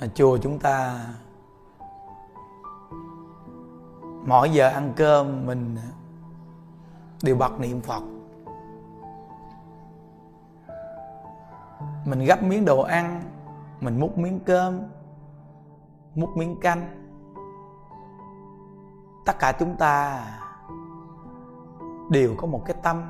ở 0.00 0.08
chùa 0.14 0.38
chúng 0.42 0.58
ta, 0.58 1.06
mỗi 4.26 4.50
giờ 4.50 4.68
ăn 4.68 4.92
cơm 4.96 5.46
mình 5.46 5.76
đều 7.22 7.36
bật 7.36 7.60
niệm 7.60 7.80
phật. 7.80 8.02
Mình 12.04 12.24
gấp 12.24 12.42
miếng 12.42 12.64
đồ 12.64 12.82
ăn, 12.82 13.22
mình 13.80 14.00
múc 14.00 14.18
miếng 14.18 14.40
cơm, 14.46 14.80
múc 16.14 16.36
miếng 16.36 16.60
canh. 16.60 17.02
Tất 19.26 19.38
cả 19.38 19.52
chúng 19.58 19.76
ta 19.76 20.24
đều 22.10 22.34
có 22.38 22.46
một 22.46 22.62
cái 22.66 22.76
tâm 22.82 23.02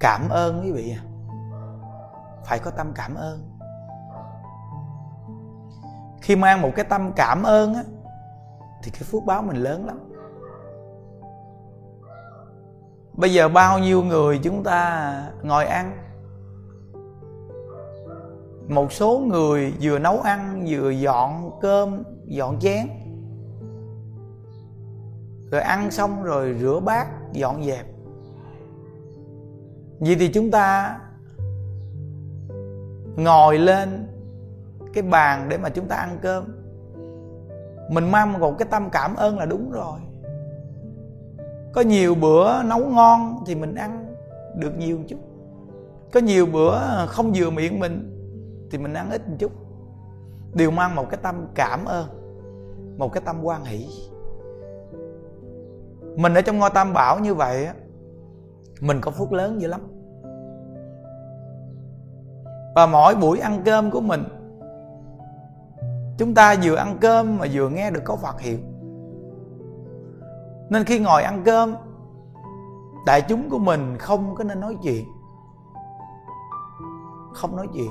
cảm 0.00 0.28
ơn 0.28 0.62
quý 0.62 0.72
vị 0.72 0.96
à. 0.96 1.02
phải 2.44 2.58
có 2.58 2.70
tâm 2.70 2.92
cảm 2.94 3.14
ơn 3.14 3.49
khi 6.22 6.36
mang 6.36 6.62
một 6.62 6.70
cái 6.76 6.84
tâm 6.84 7.12
cảm 7.16 7.42
ơn 7.42 7.74
á, 7.74 7.82
thì 8.82 8.90
cái 8.90 9.02
phước 9.02 9.24
báo 9.26 9.42
mình 9.42 9.56
lớn 9.56 9.86
lắm. 9.86 9.98
Bây 13.12 13.32
giờ 13.32 13.48
bao 13.48 13.78
nhiêu 13.78 14.02
người 14.02 14.40
chúng 14.42 14.64
ta 14.64 15.32
ngồi 15.42 15.64
ăn? 15.64 15.96
Một 18.68 18.92
số 18.92 19.18
người 19.18 19.74
vừa 19.80 19.98
nấu 19.98 20.20
ăn, 20.20 20.64
vừa 20.68 20.90
dọn 20.90 21.58
cơm, 21.60 22.02
dọn 22.24 22.58
chén. 22.60 22.86
Rồi 25.50 25.60
ăn 25.60 25.90
xong 25.90 26.22
rồi 26.22 26.56
rửa 26.60 26.80
bát, 26.80 27.06
dọn 27.32 27.64
dẹp. 27.64 27.86
Vậy 30.00 30.16
thì 30.20 30.28
chúng 30.32 30.50
ta 30.50 30.98
ngồi 33.16 33.58
lên 33.58 34.06
cái 34.92 35.02
bàn 35.02 35.46
để 35.48 35.58
mà 35.58 35.68
chúng 35.68 35.88
ta 35.88 35.96
ăn 35.96 36.18
cơm. 36.22 36.44
Mình 37.90 38.10
mang 38.10 38.40
một 38.40 38.58
cái 38.58 38.68
tâm 38.70 38.88
cảm 38.92 39.14
ơn 39.14 39.38
là 39.38 39.46
đúng 39.46 39.70
rồi. 39.70 39.98
Có 41.72 41.80
nhiều 41.80 42.14
bữa 42.14 42.62
nấu 42.62 42.78
ngon 42.78 43.44
thì 43.46 43.54
mình 43.54 43.74
ăn 43.74 44.14
được 44.56 44.78
nhiều 44.78 44.98
chút. 45.08 45.18
Có 46.12 46.20
nhiều 46.20 46.46
bữa 46.46 47.06
không 47.06 47.32
vừa 47.34 47.50
miệng 47.50 47.80
mình 47.80 48.16
thì 48.70 48.78
mình 48.78 48.94
ăn 48.94 49.10
ít 49.10 49.28
một 49.28 49.36
chút. 49.38 49.52
Đều 50.54 50.70
mang 50.70 50.94
một 50.94 51.10
cái 51.10 51.20
tâm 51.22 51.46
cảm 51.54 51.84
ơn, 51.84 52.06
một 52.98 53.12
cái 53.12 53.22
tâm 53.26 53.36
quan 53.42 53.64
hỷ. 53.64 53.86
Mình 56.16 56.34
ở 56.34 56.40
trong 56.40 56.58
ngôi 56.58 56.70
tam 56.70 56.92
bảo 56.92 57.18
như 57.18 57.34
vậy 57.34 57.66
á, 57.66 57.74
mình 58.80 59.00
có 59.00 59.10
phước 59.10 59.32
lớn 59.32 59.60
dữ 59.60 59.68
lắm. 59.68 59.80
Và 62.74 62.86
mỗi 62.86 63.14
buổi 63.14 63.38
ăn 63.38 63.62
cơm 63.64 63.90
của 63.90 64.00
mình 64.00 64.24
chúng 66.20 66.34
ta 66.34 66.54
vừa 66.62 66.74
ăn 66.74 66.98
cơm 67.00 67.38
mà 67.38 67.46
vừa 67.52 67.68
nghe 67.68 67.90
được 67.90 68.00
câu 68.04 68.16
Phật 68.16 68.40
hiệu. 68.40 68.58
Nên 70.70 70.84
khi 70.84 70.98
ngồi 70.98 71.22
ăn 71.22 71.42
cơm, 71.44 71.74
đại 73.06 73.22
chúng 73.28 73.50
của 73.50 73.58
mình 73.58 73.96
không 73.98 74.34
có 74.34 74.44
nên 74.44 74.60
nói 74.60 74.76
chuyện. 74.82 75.04
Không 77.34 77.56
nói 77.56 77.68
chuyện. 77.74 77.90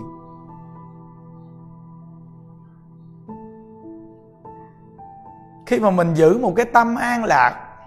Khi 5.66 5.80
mà 5.80 5.92
mình 5.92 6.14
giữ 6.14 6.38
một 6.38 6.54
cái 6.56 6.66
tâm 6.66 6.96
an 6.96 7.24
lạc, 7.24 7.78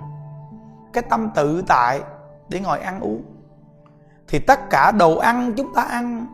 cái 0.93 1.03
tâm 1.11 1.31
tự 1.35 1.63
tại 1.69 2.01
để 2.49 2.61
ngồi 2.61 2.81
ăn 2.81 3.01
uống, 3.01 3.23
thì 4.29 4.39
tất 4.39 4.61
cả 4.71 4.93
đồ 4.93 5.17
ăn 5.17 5.53
chúng 5.57 5.75
ta 5.75 5.83
ăn 5.83 6.27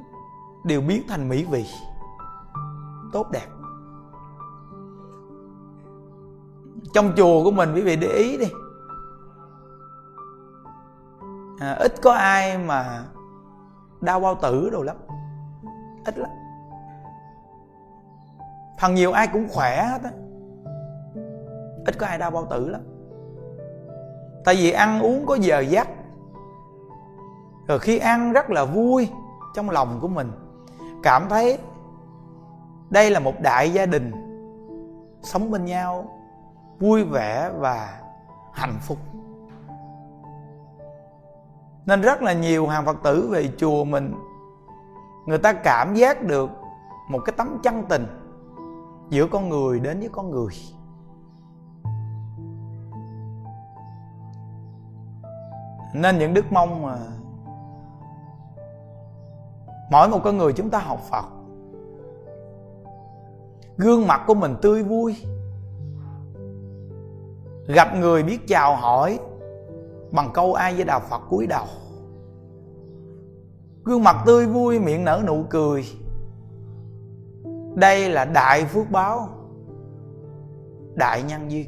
đều 0.65 0.81
biến 0.81 1.03
thành 1.09 1.29
mỹ 1.29 1.47
vị. 1.51 1.67
Tốt 3.13 3.31
đẹp. 3.31 3.58
Trong 6.95 7.13
chùa 7.17 7.45
của 7.45 7.51
mình 7.51 7.75
quý 7.75 7.83
vị 7.83 7.97
để 7.97 8.09
ý 8.09 8.39
đi. 8.39 8.47
À, 11.61 11.75
ít 11.75 11.95
có 12.03 12.13
ai 12.13 12.59
mà 12.59 13.05
đau 14.01 14.21
bao 14.21 14.35
tử 14.35 14.71
đâu 14.71 14.83
lắm. 14.83 14.97
Ít 16.05 16.19
lắm. 16.19 16.31
Phần 18.81 18.95
nhiều 18.95 19.13
ai 19.13 19.27
cũng 19.27 19.49
khỏe 19.49 19.85
hết 19.85 20.03
á. 20.03 20.11
Ít 21.87 21.99
có 21.99 22.07
ai 22.07 22.19
đau 22.19 22.31
bao 22.31 22.47
tử 22.51 22.69
lắm. 22.69 22.81
Tại 24.45 24.55
vì 24.55 24.71
ăn 24.71 25.01
uống 25.01 25.27
có 25.27 25.35
giờ 25.35 25.61
giấc. 25.61 25.89
Rồi 27.69 27.79
khi 27.79 27.99
ăn 27.99 28.33
rất 28.33 28.51
là 28.51 28.65
vui 28.65 29.11
trong 29.55 29.71
lòng 29.71 29.99
của 30.01 30.09
mình. 30.09 30.31
Cảm 31.03 31.29
thấy 31.29 31.59
đây 32.91 33.11
là 33.11 33.21
một 33.21 33.35
đại 33.43 33.71
gia 33.71 33.87
đình 33.87 34.13
sống 35.23 35.51
bên 35.51 35.65
nhau 35.65 36.18
vui 36.79 37.05
vẻ 37.05 37.51
và 37.59 38.01
hạnh 38.53 38.79
phúc. 38.81 38.99
Nên 41.87 42.01
rất 42.01 42.23
là 42.23 42.33
nhiều 42.33 42.67
hàng 42.67 42.87
phật 42.87 42.97
tử 43.03 43.29
về 43.31 43.51
chùa 43.59 43.85
mình, 43.85 44.15
người 45.27 45.39
ta 45.39 45.53
cảm 45.53 45.95
giác 45.95 46.23
được 46.23 46.51
một 47.11 47.19
cái 47.25 47.35
tấm 47.37 47.61
chân 47.63 47.85
tình 47.89 48.07
giữa 49.11 49.27
con 49.27 49.49
người 49.49 49.81
đến 49.81 50.01
với 50.01 50.09
con 50.13 50.31
người. 50.31 50.53
Nên 55.95 56.19
những 56.19 56.35
đức 56.35 56.53
mong 56.53 56.83
mà 56.83 56.99
mỗi 59.91 60.09
một 60.09 60.21
con 60.25 60.37
người 60.37 60.53
chúng 60.53 60.71
ta 60.71 60.79
học 60.79 61.01
phật, 61.11 61.25
gương 63.77 64.07
mặt 64.07 64.21
của 64.27 64.35
mình 64.35 64.57
tươi 64.63 64.83
vui 64.83 65.17
gặp 67.69 67.97
người 67.97 68.23
biết 68.23 68.39
chào 68.49 68.77
hỏi 68.77 69.19
bằng 70.11 70.31
câu 70.35 70.55
ai 70.55 70.75
với 70.75 70.85
đạo 70.85 71.01
phật 71.01 71.21
cúi 71.31 71.47
đầu. 71.47 71.67
Gương 73.85 74.05
mặt 74.05 74.17
tươi 74.27 74.47
vui, 74.47 74.79
miệng 74.79 75.05
nở 75.05 75.23
nụ 75.27 75.45
cười. 75.51 75.85
Đây 77.75 78.11
là 78.11 78.25
đại 78.25 78.65
phước 78.65 78.91
báo, 78.91 79.29
đại 80.95 81.23
nhân 81.23 81.51
duyên. 81.51 81.67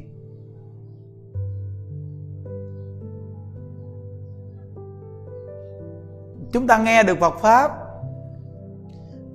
Chúng 6.51 6.67
ta 6.67 6.77
nghe 6.77 7.03
được 7.03 7.17
phật 7.19 7.33
pháp 7.33 7.71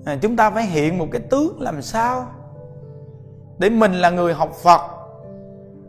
à, 0.05 0.19
chúng 0.23 0.37
ta 0.37 0.51
phải 0.51 0.67
hiện 0.67 0.99
một 0.99 1.07
cái 1.13 1.21
tướng 1.31 1.61
làm 1.61 1.83
sao 1.83 2.27
để 3.59 3.71
mình 3.71 3.93
là 3.93 4.11
người 4.11 4.35
học 4.35 4.53
phật 4.63 4.96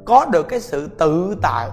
có 0.07 0.25
được 0.25 0.45
cái 0.50 0.59
sự 0.59 0.88
tự 0.88 1.38
tại. 1.41 1.69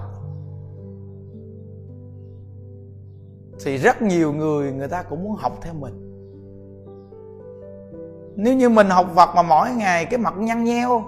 Thì 3.63 3.77
rất 3.77 4.01
nhiều 4.01 4.33
người 4.33 4.71
người 4.71 4.87
ta 4.87 5.03
cũng 5.03 5.23
muốn 5.23 5.35
học 5.35 5.53
theo 5.61 5.73
mình. 5.73 6.01
Nếu 8.35 8.55
như 8.55 8.69
mình 8.69 8.89
học 8.89 9.07
Phật 9.15 9.29
mà 9.35 9.41
mỗi 9.41 9.71
ngày 9.71 10.05
cái 10.05 10.19
mặt 10.19 10.33
nhăn 10.37 10.63
nheo, 10.63 11.03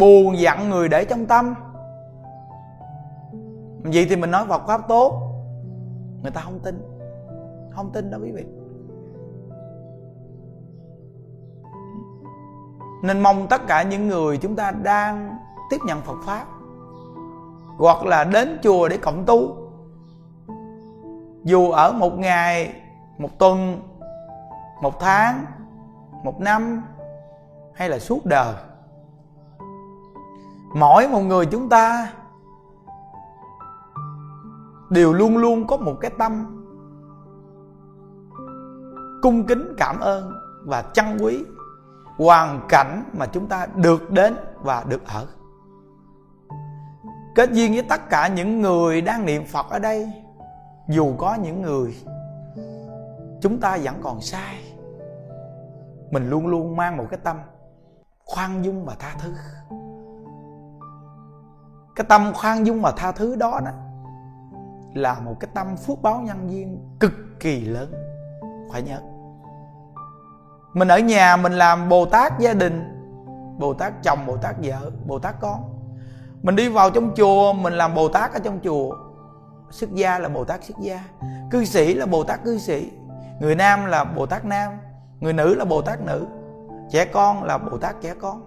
Buồn 0.00 0.38
giận 0.38 0.70
người 0.70 0.88
để 0.88 1.04
trong 1.04 1.26
tâm, 1.26 1.54
Vậy 3.84 4.06
thì 4.10 4.16
mình 4.16 4.30
nói 4.30 4.46
Phật 4.48 4.62
Pháp 4.66 4.80
tốt. 4.88 5.20
Người 6.22 6.30
ta 6.30 6.40
không 6.40 6.58
tin. 6.64 6.82
Không 7.70 7.90
tin 7.92 8.10
đó 8.10 8.18
quý 8.22 8.30
vị. 8.30 8.44
Nên 13.04 13.20
mong 13.20 13.46
tất 13.48 13.66
cả 13.66 13.82
những 13.82 14.08
người 14.08 14.36
chúng 14.36 14.56
ta 14.56 14.70
đang 14.70 15.36
tiếp 15.70 15.76
nhận 15.86 16.00
Phật 16.00 16.16
Pháp 16.26 16.44
Hoặc 17.78 18.04
là 18.04 18.24
đến 18.24 18.58
chùa 18.62 18.88
để 18.88 18.96
cộng 18.96 19.24
tu 19.26 19.56
Dù 21.44 21.70
ở 21.70 21.92
một 21.92 22.18
ngày, 22.18 22.82
một 23.18 23.38
tuần, 23.38 23.80
một 24.82 25.00
tháng, 25.00 25.44
một 26.24 26.40
năm 26.40 26.82
Hay 27.74 27.88
là 27.88 27.98
suốt 27.98 28.26
đời 28.26 28.54
Mỗi 30.74 31.08
một 31.08 31.20
người 31.20 31.46
chúng 31.46 31.68
ta 31.68 32.12
Đều 34.90 35.12
luôn 35.12 35.36
luôn 35.36 35.66
có 35.66 35.76
một 35.76 35.94
cái 36.00 36.10
tâm 36.18 36.62
Cung 39.22 39.46
kính 39.46 39.74
cảm 39.78 40.00
ơn 40.00 40.32
và 40.66 40.84
trân 40.92 41.06
quý 41.22 41.44
hoàn 42.18 42.66
cảnh 42.68 43.04
mà 43.12 43.26
chúng 43.26 43.46
ta 43.46 43.66
được 43.74 44.10
đến 44.10 44.34
và 44.60 44.84
được 44.88 45.06
ở. 45.06 45.26
Kết 47.34 47.50
duyên 47.52 47.72
với 47.72 47.82
tất 47.82 48.10
cả 48.10 48.28
những 48.28 48.60
người 48.60 49.00
đang 49.00 49.26
niệm 49.26 49.44
phật 49.46 49.66
ở 49.70 49.78
đây, 49.78 50.12
dù 50.88 51.14
có 51.18 51.34
những 51.34 51.62
người 51.62 51.96
chúng 53.40 53.60
ta 53.60 53.78
vẫn 53.82 53.94
còn 54.02 54.20
sai, 54.20 54.56
mình 56.10 56.30
luôn 56.30 56.46
luôn 56.46 56.76
mang 56.76 56.96
một 56.96 57.06
cái 57.10 57.20
tâm 57.24 57.36
khoan 58.24 58.64
dung 58.64 58.84
và 58.84 58.94
tha 58.98 59.14
thứ. 59.18 59.34
Cái 61.96 62.06
tâm 62.08 62.32
khoan 62.34 62.66
dung 62.66 62.82
và 62.82 62.92
tha 62.96 63.12
thứ 63.12 63.36
đó 63.36 63.60
đó 63.64 63.70
là 64.94 65.20
một 65.20 65.36
cái 65.40 65.50
tâm 65.54 65.76
phước 65.76 66.02
báo 66.02 66.20
nhân 66.20 66.50
duyên 66.50 66.96
cực 67.00 67.12
kỳ 67.40 67.60
lớn, 67.60 67.92
phải 68.72 68.82
nhớ 68.82 69.00
mình 70.74 70.88
ở 70.88 70.98
nhà 70.98 71.36
mình 71.36 71.52
làm 71.52 71.88
bồ 71.88 72.06
tát 72.06 72.38
gia 72.38 72.54
đình 72.54 72.90
bồ 73.58 73.74
tát 73.74 73.92
chồng 74.02 74.26
bồ 74.26 74.36
tát 74.36 74.54
vợ 74.62 74.90
bồ 75.06 75.18
tát 75.18 75.34
con 75.40 75.62
mình 76.42 76.56
đi 76.56 76.68
vào 76.68 76.90
trong 76.90 77.14
chùa 77.16 77.52
mình 77.52 77.72
làm 77.72 77.94
bồ 77.94 78.08
tát 78.08 78.32
ở 78.32 78.38
trong 78.38 78.60
chùa 78.64 78.96
xuất 79.70 79.90
gia 79.94 80.18
là 80.18 80.28
bồ 80.28 80.44
tát 80.44 80.64
xuất 80.64 80.78
gia 80.80 81.04
cư 81.50 81.64
sĩ 81.64 81.94
là 81.94 82.06
bồ 82.06 82.24
tát 82.24 82.44
cư 82.44 82.58
sĩ 82.58 82.90
người 83.40 83.54
nam 83.54 83.84
là 83.84 84.04
bồ 84.04 84.26
tát 84.26 84.44
nam 84.44 84.72
người 85.20 85.32
nữ 85.32 85.54
là 85.54 85.64
bồ 85.64 85.82
tát 85.82 86.00
nữ 86.00 86.26
trẻ 86.90 87.04
con 87.04 87.44
là 87.44 87.58
bồ 87.58 87.78
tát 87.78 87.96
trẻ 88.02 88.14
con 88.20 88.42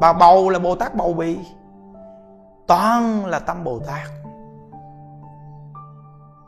bà 0.00 0.12
bầu 0.12 0.50
là 0.50 0.58
bồ 0.58 0.74
tát 0.74 0.94
bầu 0.94 1.14
bì 1.14 1.38
toàn 2.66 3.26
là 3.26 3.38
tâm 3.38 3.64
bồ 3.64 3.78
tát 3.78 4.08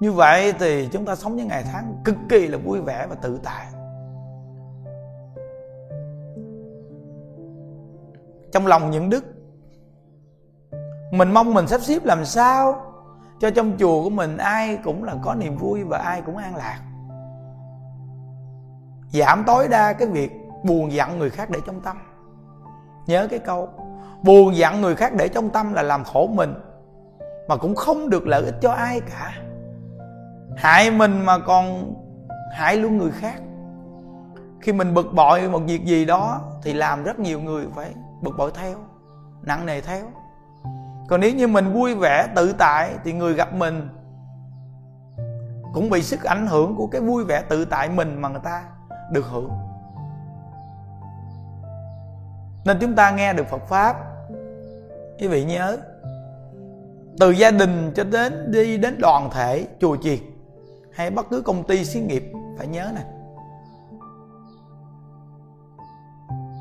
như 0.01 0.13
vậy 0.13 0.53
thì 0.59 0.89
chúng 0.93 1.05
ta 1.05 1.17
sống 1.17 1.37
những 1.37 1.49
ngày 1.49 1.65
tháng 1.73 1.95
cực 2.05 2.17
kỳ 2.29 2.47
là 2.47 2.59
vui 2.59 2.81
vẻ 2.81 3.07
và 3.11 3.15
tự 3.15 3.41
tại 3.45 3.67
trong 8.55 8.67
lòng 8.67 8.91
những 8.91 9.11
đức. 9.11 9.25
Mình 11.13 11.33
mong 11.33 11.55
mình 11.55 11.67
sắp 11.67 11.81
xếp 11.81 12.05
làm 12.05 12.25
sao 12.25 12.77
cho 13.41 13.51
trong 13.51 13.73
chùa 13.79 14.03
của 14.03 14.11
mình 14.11 14.37
ai 14.37 14.79
cũng 14.85 15.05
là 15.05 15.15
có 15.23 15.35
niềm 15.35 15.57
vui 15.57 15.85
và 15.85 15.99
ai 15.99 16.23
cũng 16.27 16.37
an 16.37 16.57
lạc. 16.57 16.81
Giảm 19.13 19.45
tối 19.47 19.69
đa 19.69 19.93
cái 19.93 20.09
việc 20.09 20.33
buồn 20.65 20.93
giận 20.93 21.19
người 21.19 21.31
khác 21.31 21.51
để 21.51 21.59
trong 21.67 21.81
tâm. 21.81 21.97
Nhớ 23.07 23.27
cái 23.31 23.39
câu, 23.39 23.69
buồn 24.23 24.57
giận 24.57 24.81
người 24.81 24.97
khác 24.97 25.13
để 25.15 25.29
trong 25.29 25.51
tâm 25.51 25.73
là 25.73 25.83
làm 25.83 26.05
khổ 26.05 26.27
mình, 26.27 26.55
mà 27.49 27.57
cũng 27.57 27.75
không 27.75 28.11
được 28.11 28.27
lợi 28.27 28.43
ích 28.45 28.55
cho 28.61 28.71
ai 28.71 29.01
cả. 29.01 29.33
Hại 30.57 30.91
mình 30.91 31.25
mà 31.25 31.39
còn 31.39 31.95
hại 32.53 32.77
luôn 32.77 32.99
người 32.99 33.11
khác. 33.11 33.41
Khi 34.61 34.73
mình 34.73 34.95
bực 34.95 35.07
bội 35.15 35.49
một 35.49 35.61
việc 35.67 35.85
gì 35.85 36.05
đó 36.05 36.41
thì 36.63 36.73
làm 36.73 37.05
rất 37.05 37.19
nhiều 37.19 37.41
người 37.41 37.67
phải 37.75 37.95
bực 38.25 38.37
bội 38.39 38.51
theo, 38.55 38.77
nặng 39.43 39.67
nề 39.67 39.81
theo. 39.81 40.05
Còn 41.09 41.21
nếu 41.21 41.35
như 41.35 41.47
mình 41.47 41.73
vui 41.73 41.95
vẻ, 41.95 42.27
tự 42.37 42.55
tại 42.59 42.95
thì 43.05 43.13
người 43.13 43.35
gặp 43.35 43.55
mình 43.55 43.89
cũng 45.73 45.91
bị 45.91 46.03
sức 46.03 46.25
ảnh 46.25 46.47
hưởng 46.47 46.77
của 46.77 46.87
cái 46.87 47.01
vui 47.01 47.25
vẻ 47.25 47.43
tự 47.49 47.65
tại 47.65 47.89
mình 47.89 48.21
mà 48.23 48.29
người 48.29 48.41
ta 48.45 48.65
được 49.13 49.25
hưởng. 49.31 49.51
Nên 52.65 52.79
chúng 52.81 52.95
ta 52.95 53.11
nghe 53.11 53.33
được 53.33 53.47
phật 53.51 53.63
pháp. 53.69 53.97
Quý 55.19 55.29
vị 55.29 55.45
nhớ, 55.45 55.79
từ 57.19 57.31
gia 57.31 57.51
đình 57.51 57.93
cho 57.95 58.05
đến 58.05 58.53
đi 58.53 58.79
đến 58.79 58.99
đoàn 59.01 59.31
thể, 59.33 59.67
chùa 59.81 59.97
chiền 60.03 60.19
hay 60.93 61.11
bất 61.11 61.27
cứ 61.31 61.43
công 61.43 61.65
ty 61.65 61.85
xí 61.85 62.01
nghiệp, 62.01 62.33
phải 62.59 62.67
nhớ 62.67 62.91
này. 62.95 63.05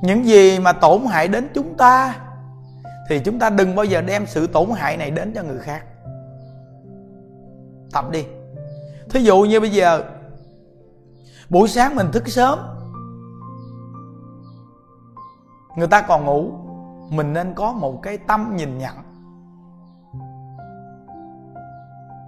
Những 0.03 0.25
gì 0.25 0.59
mà 0.59 0.73
tổn 0.73 1.05
hại 1.05 1.27
đến 1.27 1.47
chúng 1.53 1.77
ta 1.77 2.15
thì 3.09 3.19
chúng 3.19 3.39
ta 3.39 3.49
đừng 3.49 3.75
bao 3.75 3.85
giờ 3.85 4.01
đem 4.01 4.25
sự 4.27 4.47
tổn 4.47 4.69
hại 4.75 4.97
này 4.97 5.11
đến 5.11 5.31
cho 5.35 5.43
người 5.43 5.59
khác. 5.59 5.83
Tập 7.91 8.11
đi. 8.11 8.25
Thí 9.09 9.19
dụ 9.19 9.41
như 9.41 9.59
bây 9.59 9.69
giờ, 9.69 10.03
buổi 11.49 11.67
sáng 11.67 11.95
mình 11.95 12.11
thức 12.11 12.27
sớm, 12.27 12.59
người 15.77 15.87
ta 15.87 16.01
còn 16.01 16.25
ngủ, 16.25 16.51
mình 17.09 17.33
nên 17.33 17.53
có 17.53 17.71
một 17.71 17.99
cái 18.03 18.17
tâm 18.17 18.55
nhìn 18.55 18.77
nhận. 18.77 18.95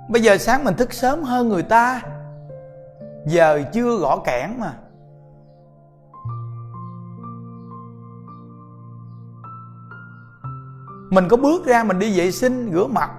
Bây 0.10 0.22
giờ 0.22 0.38
sáng 0.38 0.64
mình 0.64 0.76
thức 0.76 0.94
sớm 0.94 1.24
hơn 1.24 1.50
người 1.50 1.64
ta, 1.64 2.02
giờ 3.26 3.64
chưa 3.74 3.98
gõ 3.98 4.18
kẽn 4.26 4.50
mà. 4.58 4.74
Mình 11.16 11.28
có 11.28 11.38
bước 11.38 11.66
ra, 11.66 11.84
mình 11.84 12.00
đi 12.00 12.18
vệ 12.18 12.32
sinh, 12.32 12.72
rửa 12.74 12.88
mặt, 12.88 13.12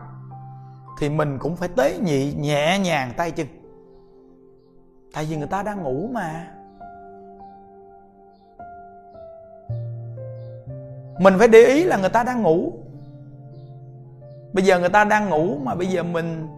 thì 0.99 1.09
mình 1.09 1.39
cũng 1.39 1.57
phải 1.57 1.69
tế 1.69 1.99
nhị, 1.99 2.35
nhẹ 2.35 2.79
nhàng 2.79 3.13
tay 3.17 3.31
chân. 3.31 3.47
Tại 5.13 5.25
vì 5.25 5.37
người 5.37 5.47
ta 5.47 5.63
đang 5.63 5.83
ngủ 5.83 6.09
mà. 6.13 6.49
Mình 11.21 11.35
phải 11.39 11.49
để 11.49 11.65
ý 11.65 11.85
là 11.85 11.97
người 11.97 12.09
ta 12.09 12.23
đang 12.23 12.43
ngủ. 12.43 12.73
Bây 14.53 14.65
giờ 14.65 14.79
người 14.81 14.89
ta 14.89 15.05
đang 15.05 15.29
ngủ 15.29 15.59
mà 15.63 15.75
bây 15.75 15.87
giờ 15.87 16.03
mình 16.03 16.49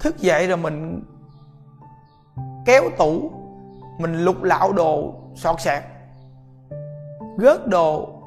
thức 0.00 0.18
dậy 0.18 0.46
rồi 0.46 0.56
mình 0.56 1.02
kéo 2.66 2.82
tủ, 2.98 3.30
mình 3.98 4.24
lục 4.24 4.42
lạo 4.42 4.72
đồ 4.72 5.14
sọt 5.34 5.60
sẹt 5.60 5.82
gớt 7.36 7.66
đồ 7.66 8.17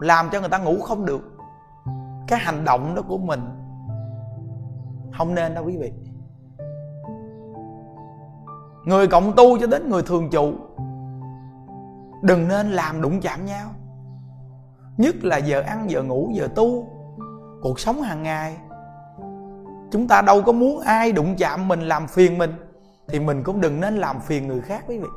làm 0.00 0.28
cho 0.32 0.40
người 0.40 0.48
ta 0.48 0.58
ngủ 0.58 0.80
không 0.80 1.04
được. 1.04 1.32
Cái 2.28 2.38
hành 2.38 2.64
động 2.64 2.94
đó 2.94 3.02
của 3.08 3.18
mình 3.18 3.40
không 5.12 5.34
nên 5.34 5.54
đâu 5.54 5.64
quý 5.64 5.76
vị. 5.76 5.92
Người 8.84 9.06
cộng 9.06 9.32
tu 9.36 9.58
cho 9.58 9.66
đến 9.66 9.88
người 9.88 10.02
thường 10.02 10.30
trụ, 10.30 10.52
đừng 12.22 12.48
nên 12.48 12.70
làm 12.70 13.02
đụng 13.02 13.20
chạm 13.20 13.46
nhau. 13.46 13.68
Nhất 14.96 15.14
là 15.22 15.36
giờ 15.36 15.60
ăn, 15.60 15.90
giờ 15.90 16.02
ngủ, 16.02 16.30
giờ 16.32 16.48
tu, 16.54 16.86
cuộc 17.62 17.80
sống 17.80 18.02
hàng 18.02 18.22
ngày. 18.22 18.56
Chúng 19.90 20.08
ta 20.08 20.22
đâu 20.22 20.42
có 20.42 20.52
muốn 20.52 20.80
ai 20.80 21.12
đụng 21.12 21.34
chạm 21.38 21.68
mình, 21.68 21.80
làm 21.80 22.06
phiền 22.06 22.38
mình, 22.38 22.54
thì 23.08 23.20
mình 23.20 23.42
cũng 23.42 23.60
đừng 23.60 23.80
nên 23.80 23.96
làm 23.96 24.20
phiền 24.20 24.48
người 24.48 24.60
khác 24.60 24.84
quý 24.88 24.98
vị. 24.98 25.08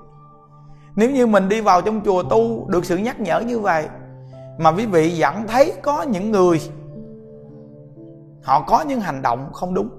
Nếu 0.95 1.11
như 1.11 1.27
mình 1.27 1.49
đi 1.49 1.61
vào 1.61 1.81
trong 1.81 2.01
chùa 2.05 2.23
tu, 2.23 2.69
được 2.69 2.85
sự 2.85 2.97
nhắc 2.97 3.19
nhở 3.19 3.39
như 3.39 3.59
vậy 3.59 3.87
mà 4.59 4.71
quý 4.71 4.85
vị 4.85 5.15
vẫn 5.19 5.47
thấy 5.47 5.73
có 5.81 6.01
những 6.01 6.31
người, 6.31 6.61
họ 8.43 8.61
có 8.67 8.81
những 8.81 8.99
hành 8.99 9.21
động 9.21 9.53
không 9.53 9.73
đúng. 9.73 9.89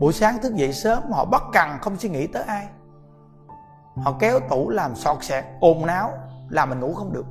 Buổi 0.00 0.12
sáng 0.12 0.42
thức 0.42 0.54
dậy 0.54 0.72
sớm, 0.72 1.02
họ 1.10 1.24
bất 1.24 1.42
cần 1.52 1.68
không 1.80 1.96
suy 1.96 2.08
nghĩ 2.08 2.26
tới 2.26 2.42
ai. 2.42 2.66
Họ 3.96 4.16
kéo 4.20 4.40
tủ 4.50 4.70
làm 4.70 4.94
sọt 4.94 5.24
sẹt, 5.24 5.44
ồn 5.60 5.86
náo 5.86 6.10
làm 6.48 6.70
mình 6.70 6.80
ngủ 6.80 6.94
không 6.94 7.12
được. 7.12 7.26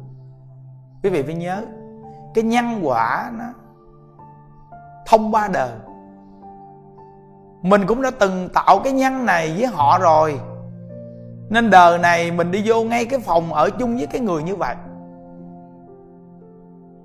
Quý 1.04 1.10
vị 1.10 1.24
phải 1.24 1.36
nhớ, 1.36 1.62
cái 2.34 2.44
nhân 2.44 2.80
quả 2.84 3.32
nó 3.38 3.46
thông 5.08 5.32
ba 5.32 5.48
đời. 5.48 5.72
Mình 7.62 7.86
cũng 7.88 8.02
đã 8.02 8.12
từng 8.20 8.50
tạo 8.54 8.80
cái 8.84 8.94
nhân 8.94 9.26
này 9.26 9.56
với 9.58 9.66
họ 9.66 10.00
rồi, 10.00 10.40
nên 11.50 11.70
đời 11.70 11.98
này 11.98 12.32
mình 12.32 12.52
đi 12.52 12.64
vô 12.66 12.84
ngay 12.84 13.06
cái 13.06 13.20
phòng 13.20 13.54
ở 13.54 13.70
chung 13.80 13.98
với 13.98 14.08
cái 14.08 14.22
người 14.22 14.44
như 14.44 14.56
vậy 14.56 14.76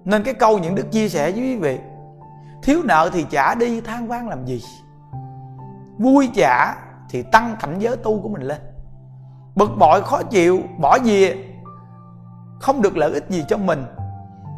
nên 0.05 0.23
cái 0.23 0.35
câu 0.35 0.59
những 0.59 0.75
đức 0.75 0.93
chia 0.93 1.09
sẻ 1.09 1.31
với 1.31 1.41
quý 1.41 1.57
vị, 1.57 1.79
thiếu 2.63 2.83
nợ 2.85 3.11
thì 3.13 3.27
trả 3.31 3.55
đi, 3.55 3.81
than 3.81 4.09
vang 4.09 4.29
làm 4.29 4.47
gì? 4.47 4.63
Vui 5.99 6.31
trả 6.35 6.75
thì 7.11 7.23
tăng 7.23 7.57
cảnh 7.61 7.79
giới 7.79 7.97
tu 7.97 8.21
của 8.23 8.29
mình 8.29 8.43
lên. 8.43 8.59
Bực 9.55 9.71
bội, 9.79 10.03
khó 10.03 10.23
chịu, 10.23 10.61
bỏ 10.79 10.99
về, 11.05 11.45
không 12.61 12.83
được 12.83 12.97
lợi 12.97 13.13
ích 13.13 13.25
gì 13.29 13.45
cho 13.49 13.57
mình, 13.57 13.85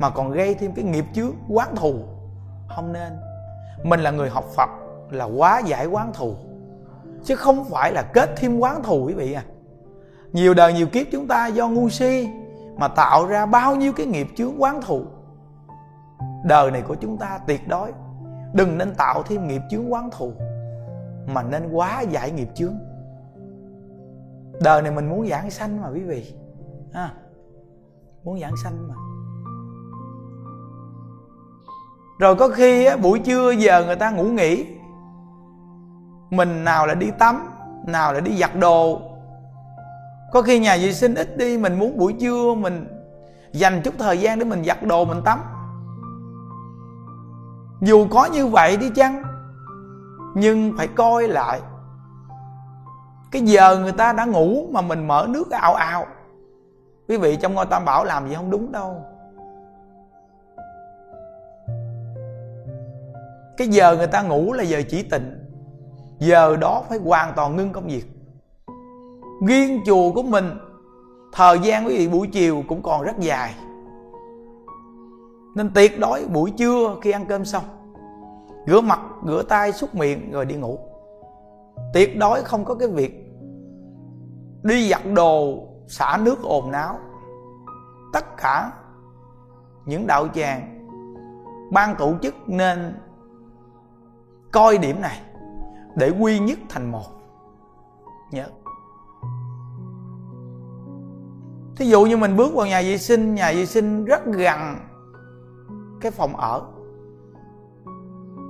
mà 0.01 0.11
còn 0.11 0.31
gây 0.31 0.55
thêm 0.55 0.73
cái 0.73 0.85
nghiệp 0.85 1.05
chướng, 1.15 1.33
quán 1.49 1.77
thù. 1.77 1.95
Không 2.69 2.93
nên. 2.93 3.13
Mình 3.85 4.01
là 4.01 4.11
người 4.11 4.31
học 4.31 4.45
phật, 4.57 4.69
là 5.11 5.25
quá 5.25 5.63
giải 5.67 5.87
quán 5.87 6.13
thù, 6.15 6.35
chứ 7.25 7.37
không 7.37 7.65
phải 7.65 7.93
là 7.93 8.03
kết 8.03 8.31
thêm 8.37 8.59
quán 8.59 8.83
thù, 8.83 9.05
quý 9.07 9.15
vị 9.15 9.33
à. 9.33 9.43
Nhiều 10.33 10.55
đời 10.55 10.73
nhiều 10.73 10.87
kiếp 10.87 11.07
chúng 11.13 11.29
ta 11.29 11.47
do 11.47 11.69
ngu 11.69 11.89
si 11.89 12.29
mà 12.77 12.89
tạo 12.89 13.27
ra 13.27 13.47
bao 13.47 13.77
nhiêu 13.77 13.93
cái 13.93 14.07
nghiệp 14.07 14.29
chướng, 14.37 14.63
quán 14.63 14.83
thù 14.83 15.03
đời 16.45 16.71
này 16.71 16.83
của 16.83 16.95
chúng 16.95 17.19
ta 17.19 17.39
tuyệt 17.47 17.69
đối. 17.69 17.93
Đừng 18.53 18.79
nên 18.79 18.95
tạo 18.95 19.23
thêm 19.23 19.49
nghiệp 19.49 19.63
chướng 19.71 19.93
quán 19.93 20.11
thù 20.13 20.33
mà 21.27 21.43
nên 21.43 21.73
quá 21.73 22.01
giải 22.01 22.31
nghiệp 22.31 22.49
chướng. 22.55 22.75
Đời 24.63 24.83
này 24.83 24.93
mình 24.93 25.09
muốn 25.09 25.29
giảng 25.29 25.51
sanh 25.51 25.83
mà 25.83 25.89
quý 25.89 26.03
vị. 26.03 26.35
À, 26.93 27.13
muốn 28.25 28.41
giảng 28.41 28.55
sanh 28.65 28.89
mà. 28.89 28.95
Rồi 32.19 32.37
có 32.37 32.49
khi 32.49 32.85
á, 32.85 32.97
buổi 32.97 33.19
trưa 33.19 33.51
giờ 33.51 33.85
người 33.85 33.97
ta 33.97 34.11
ngủ 34.11 34.25
nghỉ. 34.25 34.67
Mình 36.31 36.65
nào 36.65 36.87
là 36.87 36.95
đi 36.95 37.11
tắm 37.19 37.49
nào 37.87 38.13
là 38.13 38.21
đi 38.21 38.37
giặt 38.37 38.51
đồ. 38.61 39.01
Có 40.33 40.43
khi 40.43 40.59
nhà 40.59 40.77
vệ 40.77 40.93
sinh 40.93 41.15
ít 41.15 41.37
đi 41.37 41.59
mình 41.59 41.79
muốn 41.79 41.99
buổi 41.99 42.13
trưa 42.21 42.55
mình 42.55 42.87
dành 43.53 43.81
chút 43.85 43.95
thời 43.99 44.19
gian 44.19 44.39
để 44.39 44.45
mình 44.45 44.65
giặt 44.65 44.83
đồ 44.83 45.05
mình 45.05 45.23
tắm 45.25 45.41
dù 47.81 48.07
có 48.11 48.27
như 48.33 48.47
vậy 48.47 48.77
đi 48.77 48.91
chăng, 48.95 49.23
nhưng 50.35 50.75
phải 50.77 50.89
coi 50.89 51.29
lại. 51.29 51.61
Cái 53.31 53.43
giờ 53.43 53.79
người 53.79 53.93
ta 53.93 54.13
đã 54.13 54.25
ngủ 54.25 54.67
mà 54.71 54.81
mình 54.81 55.09
mở 55.09 55.27
nước 55.29 55.51
ào 55.51 55.75
ào. 55.75 56.07
Quý 57.09 57.17
vị 57.17 57.37
trong 57.37 57.55
ngôi 57.55 57.67
tam 57.67 57.85
bảo 57.85 58.05
làm 58.05 58.29
gì 58.29 58.35
không 58.35 58.51
đúng 58.51 58.73
đâu. 58.73 59.03
Cái 63.57 63.69
giờ 63.69 63.97
người 63.97 64.07
ta 64.07 64.23
ngủ 64.23 64.53
là 64.53 64.63
giờ 64.63 64.83
chỉ 64.89 65.03
tịnh. 65.03 65.37
Giờ 66.19 66.57
đó 66.57 66.83
phải 66.89 66.99
hoàn 66.99 67.33
toàn 67.37 67.57
ngưng 67.57 67.73
công 67.73 67.87
việc. 67.87 68.05
Riêng 69.47 69.81
chùa 69.87 70.13
của 70.13 70.23
mình, 70.23 70.51
thời 71.33 71.59
gian 71.59 71.87
quý 71.87 71.99
vị 71.99 72.09
buổi 72.09 72.27
chiều 72.33 72.63
cũng 72.69 72.83
còn 72.83 73.03
rất 73.03 73.19
dài 73.19 73.55
nên 75.55 75.71
tuyệt 75.75 76.01
đối 76.01 76.25
buổi 76.25 76.51
trưa 76.51 76.97
khi 77.03 77.11
ăn 77.11 77.27
cơm 77.29 77.45
xong, 77.45 77.65
rửa 78.67 78.81
mặt, 78.81 79.01
rửa 79.27 79.43
tay, 79.49 79.73
xúc 79.73 79.95
miệng, 79.95 80.33
rồi 80.33 80.45
đi 80.47 80.55
ngủ. 80.55 80.79
Tuyệt 81.95 82.19
đối 82.19 82.43
không 82.43 82.65
có 82.65 82.75
cái 82.75 82.89
việc 82.89 83.27
đi 84.63 84.89
giặt 84.91 85.03
đồ, 85.15 85.67
xả 85.89 86.19
nước 86.23 86.43
ồn 86.43 86.71
náo 86.71 86.99
tất 88.13 88.37
cả 88.37 88.73
những 89.87 90.07
đạo 90.07 90.29
tràng 90.35 90.87
ban 91.73 91.97
tổ 91.99 92.15
chức 92.23 92.35
nên 92.47 92.95
coi 94.53 94.79
điểm 94.79 95.01
này 95.01 95.21
để 95.97 96.13
quy 96.21 96.39
nhất 96.39 96.59
thành 96.69 96.93
một. 96.93 97.07
Nhớ. 98.31 98.47
Thí 101.77 101.87
dụ 101.87 102.05
như 102.05 102.17
mình 102.17 102.37
bước 102.37 102.55
vào 102.55 102.67
nhà 102.67 102.83
vệ 102.83 102.99
sinh, 102.99 103.35
nhà 103.35 103.53
vệ 103.53 103.67
sinh 103.67 104.05
rất 104.05 104.27
gần 104.27 104.77
cái 106.01 106.11
phòng 106.11 106.37
ở. 106.37 106.63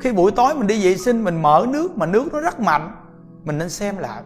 Khi 0.00 0.12
buổi 0.12 0.30
tối 0.30 0.54
mình 0.54 0.66
đi 0.66 0.84
vệ 0.84 0.96
sinh, 0.96 1.24
mình 1.24 1.42
mở 1.42 1.66
nước 1.68 1.98
mà 1.98 2.06
nước 2.06 2.32
nó 2.32 2.40
rất 2.40 2.60
mạnh, 2.60 2.96
mình 3.44 3.58
nên 3.58 3.70
xem 3.70 3.98
lại. 3.98 4.22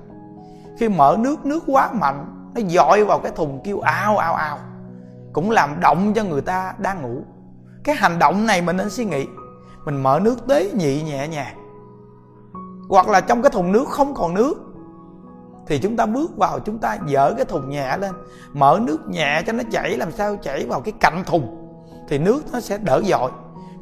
Khi 0.79 0.89
mở 0.89 1.17
nước 1.21 1.47
nước 1.47 1.63
quá 1.67 1.93
mạnh, 1.93 2.51
nó 2.55 2.61
dội 2.69 3.05
vào 3.05 3.19
cái 3.19 3.33
thùng 3.33 3.61
kêu 3.65 3.81
ao 3.81 4.19
ao 4.19 4.35
ao, 4.35 4.59
cũng 5.33 5.51
làm 5.51 5.81
động 5.81 6.13
cho 6.15 6.25
người 6.25 6.41
ta 6.41 6.75
đang 6.79 7.03
ngủ. 7.03 7.23
Cái 7.85 7.95
hành 7.95 8.19
động 8.19 8.47
này 8.47 8.63
mình 8.63 8.77
nên 8.77 8.91
suy 8.91 9.05
nghĩ. 9.05 9.27
Mình 9.85 10.03
mở 10.03 10.21
nước 10.23 10.47
tế 10.49 10.71
nhị 10.71 11.03
nhẹ 11.03 11.29
nhàng, 11.29 11.57
hoặc 12.89 13.09
là 13.09 13.21
trong 13.21 13.43
cái 13.43 13.51
thùng 13.51 13.73
nước 13.73 13.89
không 13.89 14.15
còn 14.15 14.35
nước, 14.35 14.55
thì 15.67 15.79
chúng 15.79 15.97
ta 15.97 16.07
bước 16.07 16.37
vào, 16.37 16.61
chúng 16.61 16.79
ta 16.79 16.99
dở 17.07 17.35
cái 17.37 17.45
thùng 17.45 17.71
nhẹ 17.71 17.97
lên, 17.97 18.13
mở 18.53 18.81
nước 18.83 19.09
nhẹ 19.09 19.43
cho 19.47 19.53
nó 19.53 19.63
chảy, 19.73 19.97
làm 19.97 20.13
sao 20.13 20.37
chảy 20.37 20.67
vào 20.67 20.81
cái 20.81 20.95
cạnh 21.01 21.23
thùng 21.27 21.64
thì 22.09 22.19
nước 22.19 22.43
nó 22.53 22.61
sẽ 22.61 22.79
đỡ 22.79 23.03
dội. 23.05 23.31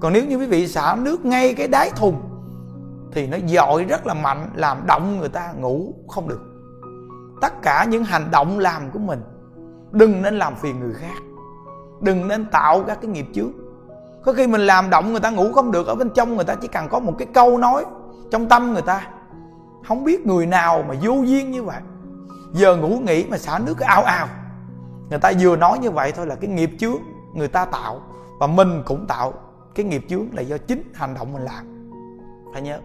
Còn 0.00 0.12
nếu 0.12 0.24
như 0.24 0.36
quý 0.36 0.46
vị 0.46 0.68
xả 0.68 0.96
nước 0.98 1.24
ngay 1.24 1.54
cái 1.54 1.68
đáy 1.68 1.90
thùng, 1.96 2.20
thì 3.12 3.26
nó 3.26 3.36
dội 3.46 3.84
rất 3.84 4.06
là 4.06 4.14
mạnh, 4.14 4.50
làm 4.54 4.86
động 4.86 5.18
người 5.18 5.28
ta 5.28 5.52
ngủ 5.52 5.94
không 6.08 6.28
được. 6.28 6.40
Tất 7.40 7.62
cả 7.62 7.84
những 7.84 8.04
hành 8.04 8.30
động 8.30 8.58
làm 8.58 8.90
của 8.90 8.98
mình, 8.98 9.22
đừng 9.90 10.22
nên 10.22 10.38
làm 10.38 10.54
phiền 10.54 10.80
người 10.80 10.94
khác. 10.94 11.22
Đừng 12.00 12.28
nên 12.28 12.44
tạo 12.44 12.84
các 12.86 12.98
cái 13.02 13.10
nghiệp 13.10 13.26
chướng. 13.34 13.52
Có 14.24 14.32
khi 14.32 14.46
mình 14.46 14.60
làm 14.60 14.90
động 14.90 15.10
người 15.10 15.20
ta 15.20 15.30
ngủ 15.30 15.52
không 15.52 15.72
được, 15.72 15.86
ở 15.86 15.94
bên 15.94 16.10
trong 16.14 16.36
người 16.36 16.44
ta 16.44 16.54
chỉ 16.54 16.68
cần 16.68 16.88
có 16.88 16.98
một 16.98 17.14
cái 17.18 17.28
câu 17.34 17.58
nói 17.58 17.84
trong 18.30 18.48
tâm 18.48 18.72
người 18.72 18.82
ta. 18.82 19.08
Không 19.88 20.04
biết 20.04 20.26
người 20.26 20.46
nào 20.46 20.84
mà 20.88 20.94
vô 21.02 21.12
duyên 21.12 21.50
như 21.50 21.62
vậy. 21.62 21.80
Giờ 22.52 22.76
ngủ 22.76 22.88
nghỉ 22.88 23.24
mà 23.30 23.38
xả 23.38 23.58
nước 23.58 23.80
ao 23.80 24.02
ao 24.02 24.28
người 25.12 25.18
ta 25.18 25.32
vừa 25.40 25.56
nói 25.56 25.78
như 25.78 25.90
vậy 25.90 26.12
thôi 26.12 26.26
là 26.26 26.34
cái 26.34 26.50
nghiệp 26.50 26.70
chướng 26.78 26.96
người 27.34 27.48
ta 27.48 27.64
tạo 27.64 28.00
và 28.42 28.48
mình 28.48 28.82
cũng 28.84 29.06
tạo 29.06 29.32
cái 29.74 29.86
nghiệp 29.86 30.04
chướng 30.08 30.26
là 30.32 30.42
do 30.42 30.56
chính 30.58 30.92
hành 30.94 31.14
động 31.14 31.32
mình 31.32 31.42
làm. 31.42 31.90
Phải 32.52 32.62
nhớ. 32.62 32.80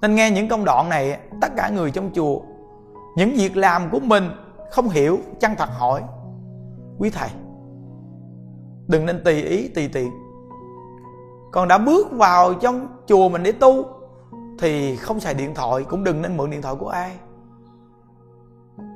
Nên 0.00 0.14
nghe 0.14 0.30
những 0.30 0.48
công 0.48 0.64
đoạn 0.64 0.88
này, 0.88 1.20
tất 1.40 1.48
cả 1.56 1.70
người 1.70 1.90
trong 1.90 2.10
chùa, 2.14 2.40
những 3.16 3.32
việc 3.36 3.56
làm 3.56 3.90
của 3.90 4.00
mình 4.00 4.24
không 4.70 4.88
hiểu, 4.88 5.18
chăng 5.40 5.56
thật 5.56 5.68
hỏi, 5.78 6.02
quý 6.98 7.10
thầy, 7.10 7.28
đừng 8.88 9.06
nên 9.06 9.24
tùy 9.24 9.42
ý 9.42 9.68
tùy 9.68 9.90
tiện. 9.92 10.10
Còn 11.52 11.68
đã 11.68 11.78
bước 11.78 12.12
vào 12.12 12.54
trong 12.54 12.88
chùa 13.06 13.28
mình 13.28 13.42
để 13.42 13.52
tu, 13.52 13.84
thì 14.58 14.96
không 14.96 15.20
xài 15.20 15.34
điện 15.34 15.54
thoại, 15.54 15.84
cũng 15.84 16.04
đừng 16.04 16.22
nên 16.22 16.36
mượn 16.36 16.50
điện 16.50 16.62
thoại 16.62 16.74
của 16.78 16.88
ai. 16.88 17.12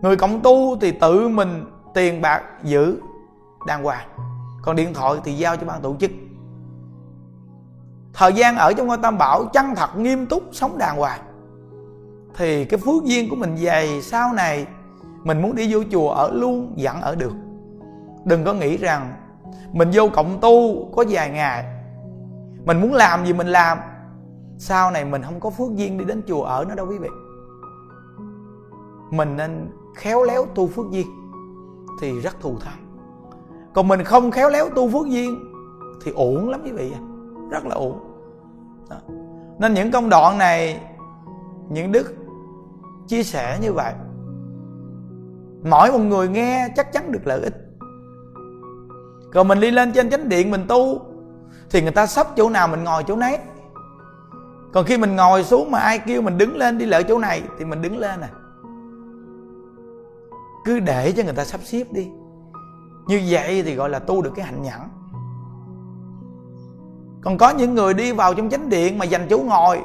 Người 0.02 0.16
cộng 0.16 0.40
tu 0.40 0.76
thì 0.80 0.92
tự 0.92 1.28
mình 1.28 1.64
tiền 1.94 2.22
bạc 2.22 2.42
giữ 2.62 3.00
đàng 3.66 3.84
hoàng 3.84 4.08
còn 4.64 4.76
điện 4.76 4.94
thoại 4.94 5.20
thì 5.24 5.32
giao 5.32 5.56
cho 5.56 5.66
ban 5.66 5.82
tổ 5.82 5.96
chức. 6.00 6.10
Thời 8.12 8.32
gian 8.32 8.56
ở 8.56 8.72
trong 8.72 8.86
ngôi 8.86 8.98
tam 8.98 9.18
bảo 9.18 9.44
chân 9.52 9.66
thật 9.76 9.96
nghiêm 9.96 10.26
túc, 10.26 10.42
sống 10.52 10.78
đàng 10.78 10.96
hoàng. 10.96 11.20
Thì 12.34 12.64
cái 12.64 12.80
phước 12.80 13.04
duyên 13.04 13.30
của 13.30 13.36
mình 13.36 13.56
dày 13.56 14.02
sau 14.02 14.32
này, 14.32 14.66
mình 15.24 15.42
muốn 15.42 15.54
đi 15.54 15.74
vô 15.74 15.80
chùa 15.90 16.10
ở 16.10 16.30
luôn, 16.32 16.74
vẫn 16.78 17.00
ở 17.00 17.14
được. 17.14 17.32
Đừng 18.24 18.44
có 18.44 18.52
nghĩ 18.52 18.76
rằng 18.76 19.12
mình 19.72 19.90
vô 19.92 20.08
cộng 20.08 20.40
tu 20.40 20.84
có 20.96 21.04
vài 21.08 21.30
ngày, 21.30 21.64
mình 22.64 22.80
muốn 22.80 22.92
làm 22.92 23.26
gì 23.26 23.32
mình 23.32 23.46
làm. 23.46 23.78
Sau 24.58 24.90
này 24.90 25.04
mình 25.04 25.22
không 25.22 25.40
có 25.40 25.50
phước 25.50 25.74
duyên 25.74 25.98
đi 25.98 26.04
đến 26.04 26.22
chùa 26.28 26.42
ở 26.42 26.64
nữa 26.64 26.74
đâu 26.74 26.86
quý 26.90 26.98
vị. 26.98 27.08
Mình 29.10 29.36
nên 29.36 29.70
khéo 29.94 30.22
léo 30.22 30.46
tu 30.54 30.68
phước 30.68 30.86
duyên 30.90 31.06
thì 32.00 32.20
rất 32.20 32.40
thù 32.40 32.58
thắng 32.58 32.83
còn 33.74 33.88
mình 33.88 34.04
không 34.04 34.30
khéo 34.30 34.50
léo 34.50 34.68
tu 34.68 34.88
phước 34.88 35.06
duyên 35.06 35.52
thì 36.04 36.12
ổn 36.14 36.48
lắm 36.48 36.60
quý 36.64 36.72
vị 36.72 36.92
rất 37.50 37.66
là 37.66 37.74
ổn 37.74 38.00
Đó. 38.90 38.96
nên 39.58 39.74
những 39.74 39.90
công 39.90 40.08
đoạn 40.08 40.38
này, 40.38 40.80
những 41.68 41.92
đức 41.92 42.14
chia 43.08 43.22
sẻ 43.22 43.58
như 43.62 43.72
vậy, 43.72 43.92
mỗi 45.64 45.92
một 45.92 45.98
người 45.98 46.28
nghe 46.28 46.68
chắc 46.76 46.92
chắn 46.92 47.12
được 47.12 47.26
lợi 47.26 47.40
ích. 47.40 47.54
Còn 49.32 49.48
mình 49.48 49.60
đi 49.60 49.70
lên 49.70 49.92
trên 49.92 50.10
chánh 50.10 50.28
điện 50.28 50.50
mình 50.50 50.64
tu, 50.68 51.00
thì 51.70 51.82
người 51.82 51.92
ta 51.92 52.06
sắp 52.06 52.26
chỗ 52.36 52.50
nào 52.50 52.68
mình 52.68 52.84
ngồi 52.84 53.04
chỗ 53.06 53.16
nấy. 53.16 53.38
Còn 54.72 54.84
khi 54.84 54.98
mình 54.98 55.16
ngồi 55.16 55.44
xuống 55.44 55.70
mà 55.70 55.78
ai 55.78 55.98
kêu 55.98 56.22
mình 56.22 56.38
đứng 56.38 56.56
lên 56.56 56.78
đi 56.78 56.86
lợi 56.86 57.04
chỗ 57.04 57.18
này, 57.18 57.42
thì 57.58 57.64
mình 57.64 57.82
đứng 57.82 57.98
lên 57.98 58.20
à. 58.20 58.28
Cứ 60.64 60.80
để 60.80 61.12
cho 61.12 61.22
người 61.22 61.34
ta 61.34 61.44
sắp 61.44 61.60
xếp 61.64 61.84
đi 61.92 62.08
như 63.06 63.22
vậy 63.28 63.62
thì 63.62 63.74
gọi 63.74 63.88
là 63.88 63.98
tu 63.98 64.22
được 64.22 64.32
cái 64.36 64.44
hạnh 64.44 64.62
nhẫn. 64.62 64.80
Còn 67.22 67.38
có 67.38 67.50
những 67.50 67.74
người 67.74 67.94
đi 67.94 68.12
vào 68.12 68.34
trong 68.34 68.50
chánh 68.50 68.68
điện 68.68 68.98
mà 68.98 69.04
dành 69.04 69.26
chỗ 69.30 69.38
ngồi, 69.38 69.84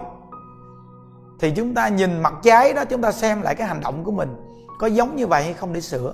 thì 1.39 1.51
chúng 1.55 1.73
ta 1.73 1.87
nhìn 1.87 2.19
mặt 2.19 2.33
trái 2.43 2.73
đó, 2.73 2.85
chúng 2.85 3.01
ta 3.01 3.11
xem 3.11 3.41
lại 3.41 3.55
cái 3.55 3.67
hành 3.67 3.81
động 3.81 4.03
của 4.03 4.11
mình, 4.11 4.35
có 4.79 4.87
giống 4.87 5.15
như 5.15 5.27
vậy 5.27 5.43
hay 5.43 5.53
không 5.53 5.73
để 5.73 5.81
sửa. 5.81 6.13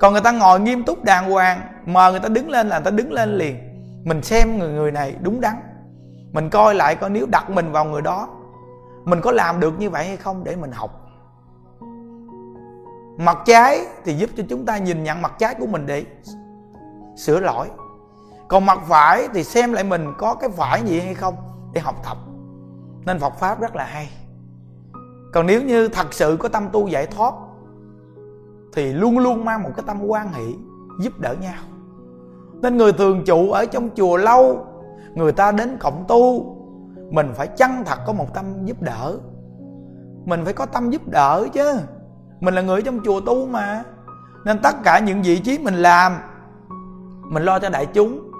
Còn 0.00 0.12
người 0.12 0.22
ta 0.22 0.32
ngồi 0.32 0.60
nghiêm 0.60 0.84
túc 0.84 1.04
đàng 1.04 1.30
hoàng 1.30 1.60
mời 1.86 2.10
người 2.10 2.20
ta 2.20 2.28
đứng 2.28 2.50
lên 2.50 2.68
là 2.68 2.78
người 2.78 2.84
ta 2.84 2.90
đứng 2.90 3.12
lên 3.12 3.38
liền. 3.38 3.56
Mình 4.04 4.22
xem 4.22 4.58
người 4.58 4.68
người 4.68 4.92
này 4.92 5.16
đúng 5.20 5.40
đắn. 5.40 5.56
Mình 6.32 6.50
coi 6.50 6.74
lại 6.74 6.96
coi 6.96 7.10
nếu 7.10 7.26
đặt 7.26 7.50
mình 7.50 7.72
vào 7.72 7.84
người 7.84 8.02
đó, 8.02 8.28
mình 9.04 9.20
có 9.20 9.32
làm 9.32 9.60
được 9.60 9.78
như 9.78 9.90
vậy 9.90 10.06
hay 10.06 10.16
không 10.16 10.44
để 10.44 10.56
mình 10.56 10.72
học 10.72 11.07
mặt 13.18 13.38
trái 13.46 13.86
thì 14.04 14.14
giúp 14.14 14.30
cho 14.36 14.42
chúng 14.48 14.64
ta 14.64 14.78
nhìn 14.78 15.04
nhận 15.04 15.22
mặt 15.22 15.32
trái 15.38 15.54
của 15.54 15.66
mình 15.66 15.86
để 15.86 16.04
sửa 17.16 17.40
lỗi. 17.40 17.68
Còn 18.48 18.66
mặt 18.66 18.78
phải 18.88 19.28
thì 19.34 19.44
xem 19.44 19.72
lại 19.72 19.84
mình 19.84 20.12
có 20.18 20.34
cái 20.34 20.50
phải 20.50 20.82
gì 20.82 21.00
hay 21.00 21.14
không 21.14 21.34
để 21.72 21.80
học 21.80 21.94
tập. 22.04 22.16
Nên 23.06 23.18
Phật 23.18 23.32
pháp 23.38 23.60
rất 23.60 23.76
là 23.76 23.84
hay. 23.84 24.08
Còn 25.32 25.46
nếu 25.46 25.62
như 25.62 25.88
thật 25.88 26.14
sự 26.14 26.36
có 26.40 26.48
tâm 26.48 26.68
tu 26.72 26.88
giải 26.88 27.06
thoát, 27.06 27.34
thì 28.72 28.92
luôn 28.92 29.18
luôn 29.18 29.44
mang 29.44 29.62
một 29.62 29.70
cái 29.76 29.84
tâm 29.86 30.06
quan 30.06 30.32
hệ 30.32 30.44
giúp 31.00 31.18
đỡ 31.18 31.34
nhau. 31.40 31.62
Nên 32.62 32.76
người 32.76 32.92
thường 32.92 33.24
trụ 33.26 33.50
ở 33.50 33.66
trong 33.66 33.90
chùa 33.96 34.16
lâu, 34.16 34.66
người 35.14 35.32
ta 35.32 35.52
đến 35.52 35.76
cộng 35.80 36.04
tu, 36.08 36.56
mình 37.10 37.32
phải 37.34 37.46
chân 37.46 37.70
thật 37.86 37.98
có 38.06 38.12
một 38.12 38.34
tâm 38.34 38.44
giúp 38.64 38.82
đỡ. 38.82 39.18
Mình 40.24 40.44
phải 40.44 40.52
có 40.52 40.66
tâm 40.66 40.90
giúp 40.90 41.02
đỡ 41.08 41.46
chứ 41.52 41.74
mình 42.40 42.54
là 42.54 42.62
người 42.62 42.82
trong 42.82 43.00
chùa 43.04 43.20
tu 43.20 43.46
mà. 43.46 43.84
Nên 44.44 44.58
tất 44.62 44.76
cả 44.84 44.98
những 44.98 45.22
vị 45.22 45.38
trí 45.38 45.58
mình 45.58 45.74
làm, 45.74 46.12
mình 47.22 47.42
lo 47.42 47.58
cho 47.58 47.68
đại 47.68 47.86
chúng. 47.86 48.32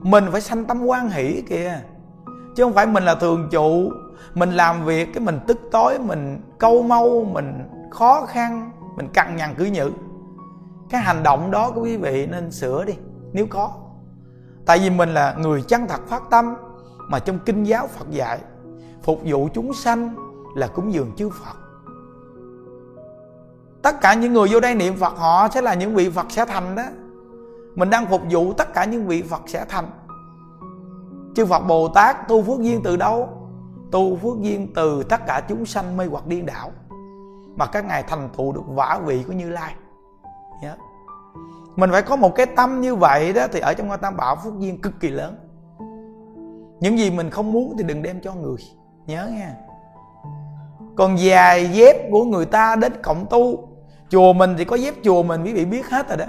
Mình 0.00 0.24
phải 0.32 0.40
sanh 0.40 0.64
tâm 0.64 0.86
quan 0.86 1.10
hỷ 1.10 1.42
kìa. 1.48 1.80
Chứ 2.56 2.64
không 2.64 2.72
phải 2.72 2.86
mình 2.86 3.04
là 3.04 3.14
thường 3.14 3.48
trụ, 3.50 3.92
mình 4.34 4.50
làm 4.50 4.84
việc 4.84 5.14
cái 5.14 5.24
mình 5.24 5.40
tức 5.46 5.58
tối, 5.72 5.98
mình 5.98 6.42
câu 6.58 6.82
mâu 6.82 7.24
mình 7.24 7.68
khó 7.90 8.26
khăn, 8.26 8.70
mình 8.96 9.08
căng 9.08 9.36
nhằn 9.36 9.54
cứ 9.58 9.64
nhự 9.64 9.90
cái 10.90 11.00
hành 11.00 11.22
động 11.22 11.50
đó 11.50 11.70
của 11.70 11.80
quý 11.80 11.96
vị 11.96 12.26
nên 12.26 12.50
sửa 12.50 12.84
đi, 12.84 12.94
nếu 13.32 13.46
có. 13.50 13.70
Tại 14.66 14.78
vì 14.78 14.90
mình 14.90 15.14
là 15.14 15.34
người 15.38 15.62
chân 15.62 15.86
thật 15.88 16.00
phát 16.08 16.22
tâm, 16.30 16.54
mà 17.08 17.18
trong 17.18 17.38
kinh 17.38 17.64
giáo 17.64 17.86
phật 17.86 18.10
dạy, 18.10 18.38
phục 19.02 19.20
vụ 19.24 19.48
chúng 19.54 19.74
sanh 19.74 20.14
là 20.56 20.66
cúng 20.66 20.92
dường 20.92 21.12
chư 21.16 21.30
phật 21.30 21.56
tất 23.88 24.00
cả 24.00 24.14
những 24.14 24.32
người 24.32 24.48
vô 24.50 24.60
đây 24.60 24.74
niệm 24.74 24.96
phật, 24.96 25.16
họ 25.16 25.48
sẽ 25.48 25.62
là 25.62 25.74
những 25.74 25.94
vị 25.94 26.10
phật 26.10 26.26
sẽ 26.30 26.44
thành 26.44 26.74
đó. 26.74 26.82
Mình 27.74 27.90
đang 27.90 28.06
phục 28.06 28.22
vụ 28.30 28.52
tất 28.52 28.74
cả 28.74 28.84
những 28.84 29.06
vị 29.06 29.22
phật 29.22 29.42
sẽ 29.46 29.64
thành. 29.68 29.90
Chư 31.36 31.46
phật 31.46 31.60
bồ 31.60 31.88
tát 31.88 32.28
tu 32.28 32.42
phước 32.42 32.60
duyên 32.60 32.80
từ 32.84 32.96
đâu? 32.96 33.28
Tu 33.90 34.16
phước 34.16 34.40
duyên 34.40 34.72
từ 34.74 35.02
tất 35.02 35.26
cả 35.26 35.42
chúng 35.48 35.66
sanh 35.66 35.96
mê 35.96 36.06
hoặc 36.06 36.26
điên 36.26 36.46
đảo 36.46 36.70
mà 37.56 37.66
các 37.66 37.84
ngài 37.84 38.02
thành 38.02 38.28
tựu 38.36 38.52
được 38.52 38.62
vả 38.66 39.00
vị 39.04 39.24
của 39.26 39.32
như 39.32 39.50
lai. 39.50 39.74
Yeah. 40.62 40.78
mình 41.76 41.90
phải 41.90 42.02
có 42.02 42.16
một 42.16 42.34
cái 42.34 42.46
tâm 42.46 42.80
như 42.80 42.94
vậy 42.94 43.32
đó 43.32 43.46
thì 43.52 43.60
ở 43.60 43.74
trong 43.74 43.88
ngôi 43.88 43.98
tam 43.98 44.16
bảo 44.16 44.36
phước 44.36 44.58
duyên 44.58 44.80
cực 44.80 45.00
kỳ 45.00 45.08
lớn. 45.08 45.36
Những 46.80 46.98
gì 46.98 47.10
mình 47.10 47.30
không 47.30 47.52
muốn 47.52 47.74
thì 47.78 47.84
đừng 47.84 48.02
đem 48.02 48.20
cho 48.20 48.34
người. 48.34 48.56
Nhớ 49.06 49.30
nha. 49.34 49.54
Còn 50.96 51.18
giày 51.18 51.66
dép 51.66 51.96
của 52.10 52.24
người 52.24 52.44
ta 52.44 52.76
đến 52.76 52.92
cộng 53.02 53.26
tu 53.30 53.67
chùa 54.10 54.32
mình 54.32 54.54
thì 54.58 54.64
có 54.64 54.76
dép 54.76 54.94
chùa 55.04 55.22
mình, 55.22 55.44
quý 55.44 55.52
vị 55.52 55.64
biết 55.64 55.90
hết 55.90 56.08
rồi 56.08 56.16
đó. 56.16 56.24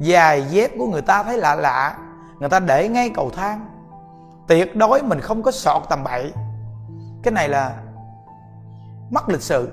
Dài 0.00 0.42
dép 0.42 0.70
của 0.78 0.86
người 0.86 1.02
ta 1.02 1.22
thấy 1.22 1.38
lạ 1.38 1.54
lạ, 1.54 1.96
người 2.40 2.48
ta 2.48 2.60
để 2.60 2.88
ngay 2.88 3.10
cầu 3.14 3.30
thang. 3.30 3.66
Tuyệt 4.48 4.76
đối 4.76 5.02
mình 5.02 5.20
không 5.20 5.42
có 5.42 5.50
sọt 5.50 5.82
tầm 5.88 6.04
bậy. 6.04 6.32
Cái 7.22 7.32
này 7.32 7.48
là 7.48 7.72
mất 9.10 9.28
lịch 9.28 9.42
sự. 9.42 9.68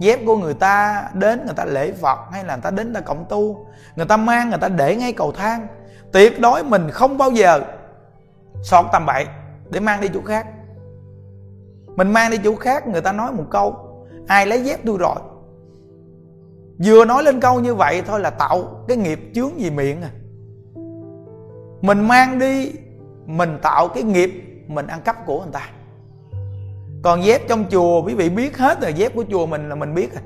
Dép 0.00 0.20
của 0.26 0.36
người 0.36 0.54
ta 0.54 1.04
đến, 1.12 1.44
người 1.44 1.54
ta 1.54 1.64
lễ 1.64 1.92
phật 1.92 2.18
hay 2.32 2.44
là 2.44 2.54
người 2.54 2.62
ta 2.62 2.70
đến 2.70 2.92
người 2.92 3.02
ta 3.02 3.06
cộng 3.06 3.24
tu, 3.28 3.66
người 3.96 4.06
ta 4.06 4.16
mang, 4.16 4.48
người 4.48 4.58
ta 4.58 4.68
để 4.68 4.96
ngay 4.96 5.12
cầu 5.12 5.32
thang. 5.32 5.66
Tuyệt 6.12 6.40
đối 6.40 6.64
mình 6.64 6.90
không 6.90 7.18
bao 7.18 7.30
giờ 7.30 7.60
sọt 8.62 8.86
tầm 8.92 9.06
bậy 9.06 9.26
để 9.70 9.80
mang 9.80 10.00
đi 10.00 10.08
chỗ 10.14 10.20
khác. 10.26 10.46
Mình 11.96 12.12
mang 12.12 12.30
đi 12.30 12.38
chỗ 12.44 12.56
khác, 12.56 12.86
người 12.86 13.00
ta 13.00 13.12
nói 13.12 13.32
một 13.32 13.44
câu, 13.50 13.76
ai 14.28 14.46
lấy 14.46 14.64
dép 14.64 14.80
tôi 14.86 14.98
rồi? 14.98 15.16
Vừa 16.78 17.04
nói 17.04 17.22
lên 17.22 17.40
câu 17.40 17.60
như 17.60 17.74
vậy 17.74 18.02
thôi 18.06 18.20
là 18.20 18.30
tạo 18.30 18.84
cái 18.88 18.96
nghiệp 18.96 19.20
chướng 19.34 19.60
gì 19.60 19.70
miệng 19.70 20.02
à. 20.02 20.10
Mình 21.82 22.08
mang 22.08 22.38
đi, 22.38 22.72
mình 23.26 23.58
tạo 23.62 23.88
cái 23.88 24.02
nghiệp, 24.02 24.30
mình 24.66 24.86
ăn 24.86 25.00
cắp 25.00 25.26
của 25.26 25.40
người 25.40 25.52
ta. 25.52 25.70
Còn 27.02 27.24
dép 27.24 27.42
trong 27.48 27.64
chùa, 27.70 28.02
quý 28.02 28.14
vị 28.14 28.28
biết 28.28 28.58
hết 28.58 28.80
rồi, 28.80 28.92
dép 28.92 29.14
của 29.14 29.24
chùa 29.30 29.46
mình 29.46 29.68
là 29.68 29.74
mình 29.74 29.94
biết 29.94 30.14
rồi. 30.14 30.22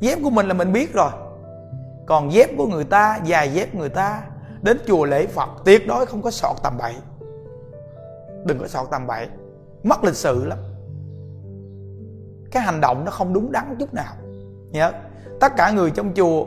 Dép 0.00 0.18
của 0.24 0.30
mình 0.30 0.48
là 0.48 0.54
mình 0.54 0.72
biết 0.72 0.94
rồi. 0.94 1.10
Còn 2.06 2.32
dép 2.32 2.50
của 2.56 2.66
người 2.66 2.84
ta 2.84 3.18
dài 3.24 3.52
dép 3.52 3.74
người 3.74 3.88
ta, 3.88 4.22
đến 4.62 4.78
chùa 4.86 5.04
lễ 5.04 5.26
phật 5.26 5.48
tuyệt 5.64 5.86
đối 5.86 6.06
không 6.06 6.22
có 6.22 6.30
sọt 6.30 6.56
tầm 6.62 6.72
bậy. 6.78 6.94
Đừng 8.44 8.58
có 8.58 8.68
sọt 8.68 8.86
tầm 8.90 9.06
bậy, 9.06 9.28
mất 9.82 10.04
lịch 10.04 10.14
sự 10.14 10.44
lắm. 10.44 10.58
Cái 12.50 12.62
hành 12.62 12.80
động 12.80 13.04
nó 13.04 13.10
không 13.10 13.32
đúng 13.32 13.52
đắn 13.52 13.76
chút 13.78 13.94
nào. 13.94 14.14
Nhớ 14.70 14.92
tất 15.44 15.56
cả 15.56 15.70
người 15.70 15.90
trong 15.90 16.12
chùa 16.14 16.46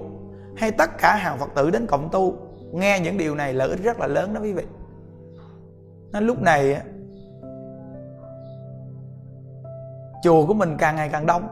hay 0.55 0.71
tất 0.71 0.97
cả 0.97 1.15
hàng 1.15 1.37
phật 1.37 1.49
tử 1.55 1.71
đến 1.71 1.85
cộng 1.87 2.09
tu, 2.09 2.35
nghe 2.71 2.99
những 2.99 3.17
điều 3.17 3.35
này 3.35 3.53
lợi 3.53 3.69
ích 3.69 3.83
rất 3.83 3.99
là 3.99 4.07
lớn 4.07 4.33
đó 4.33 4.41
quý 4.41 4.53
vị. 4.53 4.63
Nên 6.11 6.27
lúc 6.27 6.41
này 6.41 6.81
chùa 10.23 10.45
của 10.45 10.53
mình 10.53 10.77
càng 10.77 10.95
ngày 10.95 11.09
càng 11.09 11.25
đông. 11.25 11.47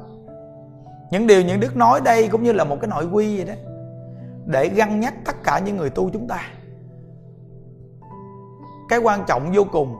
Những 1.11 1.27
điều 1.27 1.41
những 1.41 1.59
đức 1.59 1.77
nói 1.77 2.01
đây 2.05 2.27
cũng 2.27 2.43
như 2.43 2.51
là 2.51 2.63
một 2.63 2.77
cái 2.81 2.87
nội 2.87 3.05
quy 3.11 3.37
vậy 3.37 3.45
đó, 3.45 3.53
để 4.45 4.69
găng 4.69 4.99
nhắc 4.99 5.13
tất 5.25 5.35
cả 5.43 5.59
những 5.59 5.77
người 5.77 5.89
tu 5.89 6.09
chúng 6.09 6.27
ta. 6.27 6.41
Cái 8.89 8.99
quan 8.99 9.23
trọng 9.27 9.51
vô 9.55 9.63
cùng, 9.71 9.95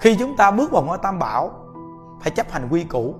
khi 0.00 0.16
chúng 0.18 0.36
ta 0.36 0.50
bước 0.50 0.70
vào 0.70 0.82
ngôi 0.82 0.98
tam 1.02 1.18
bảo, 1.18 1.50
phải 2.20 2.30
chấp 2.30 2.50
hành 2.50 2.68
quy 2.70 2.84
củ 2.84 3.14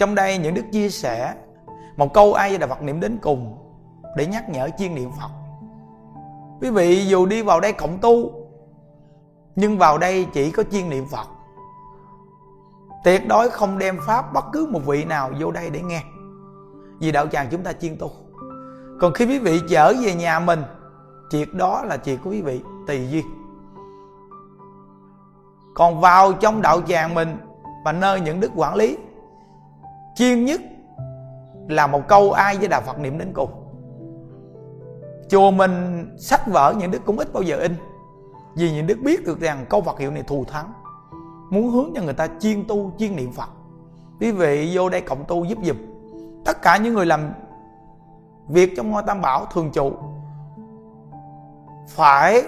trong 0.00 0.14
đây 0.14 0.38
những 0.38 0.54
đức 0.54 0.64
chia 0.72 0.88
sẻ, 0.88 1.34
một 1.96 2.14
câu 2.14 2.34
ai 2.34 2.58
là 2.58 2.66
Phật 2.66 2.82
niệm 2.82 3.00
đến 3.00 3.18
cùng 3.22 3.58
để 4.16 4.26
nhắc 4.26 4.48
nhở 4.48 4.68
chiên 4.78 4.94
niệm 4.94 5.10
Phật. 5.20 5.30
Quý 6.60 6.70
vị 6.70 7.06
dù 7.06 7.26
đi 7.26 7.42
vào 7.42 7.60
đây 7.60 7.72
cộng 7.72 7.98
tu, 7.98 8.32
nhưng 9.56 9.78
vào 9.78 9.98
đây 9.98 10.26
chỉ 10.32 10.50
có 10.50 10.62
chiên 10.70 10.90
niệm 10.90 11.06
Phật. 11.12 11.28
Tuyệt 13.04 13.28
đối 13.28 13.50
không 13.50 13.78
đem 13.78 13.98
pháp 14.06 14.32
bất 14.32 14.44
cứ 14.52 14.66
một 14.70 14.80
vị 14.86 15.04
nào 15.04 15.30
vô 15.40 15.50
đây 15.50 15.70
để 15.70 15.82
nghe. 15.82 16.02
Vì 17.00 17.12
đạo 17.12 17.26
tràng 17.26 17.48
chúng 17.50 17.62
ta 17.62 17.72
chiên 17.72 17.96
tu. 17.98 18.10
Còn 19.00 19.12
khi 19.12 19.26
quý 19.26 19.38
vị 19.38 19.60
trở 19.68 19.92
về 20.02 20.14
nhà 20.14 20.40
mình 20.40 20.62
chuyện 21.30 21.56
đó 21.58 21.82
là 21.82 21.96
chuyện 21.96 22.18
của 22.24 22.30
quý 22.30 22.42
vị, 22.42 22.60
tùy 22.86 23.08
duyên. 23.10 23.26
Còn 25.74 26.00
vào 26.00 26.32
trong 26.32 26.62
đạo 26.62 26.80
tràng 26.88 27.14
mình 27.14 27.36
và 27.84 27.92
nơi 27.92 28.20
những 28.20 28.40
đức 28.40 28.50
quản 28.54 28.74
lý 28.74 28.96
chiên 30.20 30.44
nhất 30.44 30.60
là 31.68 31.86
một 31.86 32.08
câu 32.08 32.32
ai 32.32 32.56
với 32.56 32.68
đạo 32.68 32.82
phật 32.86 32.98
niệm 32.98 33.18
đến 33.18 33.32
cùng. 33.34 33.50
Chùa 35.28 35.50
mình 35.50 36.06
sách 36.18 36.46
vở 36.46 36.74
những 36.78 36.90
đức 36.90 37.02
cũng 37.04 37.18
ít 37.18 37.32
bao 37.32 37.42
giờ 37.42 37.56
in, 37.56 37.74
vì 38.54 38.72
những 38.72 38.86
đức 38.86 38.98
biết 39.04 39.24
được 39.24 39.40
rằng 39.40 39.66
câu 39.68 39.80
Phật 39.80 39.98
hiệu 39.98 40.10
này 40.10 40.22
thù 40.22 40.44
thắng, 40.44 40.72
muốn 41.50 41.68
hướng 41.68 41.92
cho 41.94 42.02
người 42.02 42.14
ta 42.14 42.28
chuyên 42.40 42.64
tu 42.68 42.92
chuyên 42.98 43.16
niệm 43.16 43.32
Phật. 43.32 43.48
Quý 44.20 44.32
vị 44.32 44.70
vô 44.74 44.88
đây 44.88 45.00
cộng 45.00 45.24
tu 45.28 45.44
giúp 45.44 45.58
giùm. 45.62 45.76
Tất 46.44 46.62
cả 46.62 46.76
những 46.76 46.94
người 46.94 47.06
làm 47.06 47.32
việc 48.48 48.72
trong 48.76 48.90
ngôi 48.90 49.02
tam 49.06 49.20
bảo 49.20 49.46
thường 49.46 49.70
trụ 49.72 49.92
phải 51.88 52.42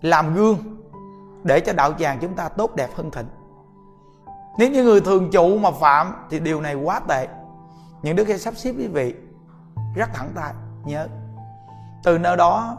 làm 0.00 0.34
gương 0.34 0.56
để 1.44 1.60
cho 1.60 1.72
đạo 1.72 1.92
tràng 1.98 2.18
chúng 2.20 2.34
ta 2.34 2.48
tốt 2.48 2.76
đẹp 2.76 2.88
hơn 2.94 3.10
thịnh 3.10 3.26
nếu 4.58 4.70
như 4.70 4.84
người 4.84 5.00
thường 5.00 5.30
trụ 5.30 5.58
mà 5.58 5.70
phạm 5.70 6.14
thì 6.30 6.40
điều 6.40 6.60
này 6.60 6.74
quá 6.74 7.00
tệ. 7.08 7.26
Những 8.02 8.16
đứa 8.16 8.24
sẽ 8.24 8.38
sắp 8.38 8.56
xếp 8.56 8.72
quý 8.78 8.86
vị, 8.86 9.14
rất 9.96 10.08
thẳng 10.14 10.30
tay 10.34 10.52
nhớ. 10.84 11.08
Từ 12.04 12.18
nơi 12.18 12.36
đó, 12.36 12.76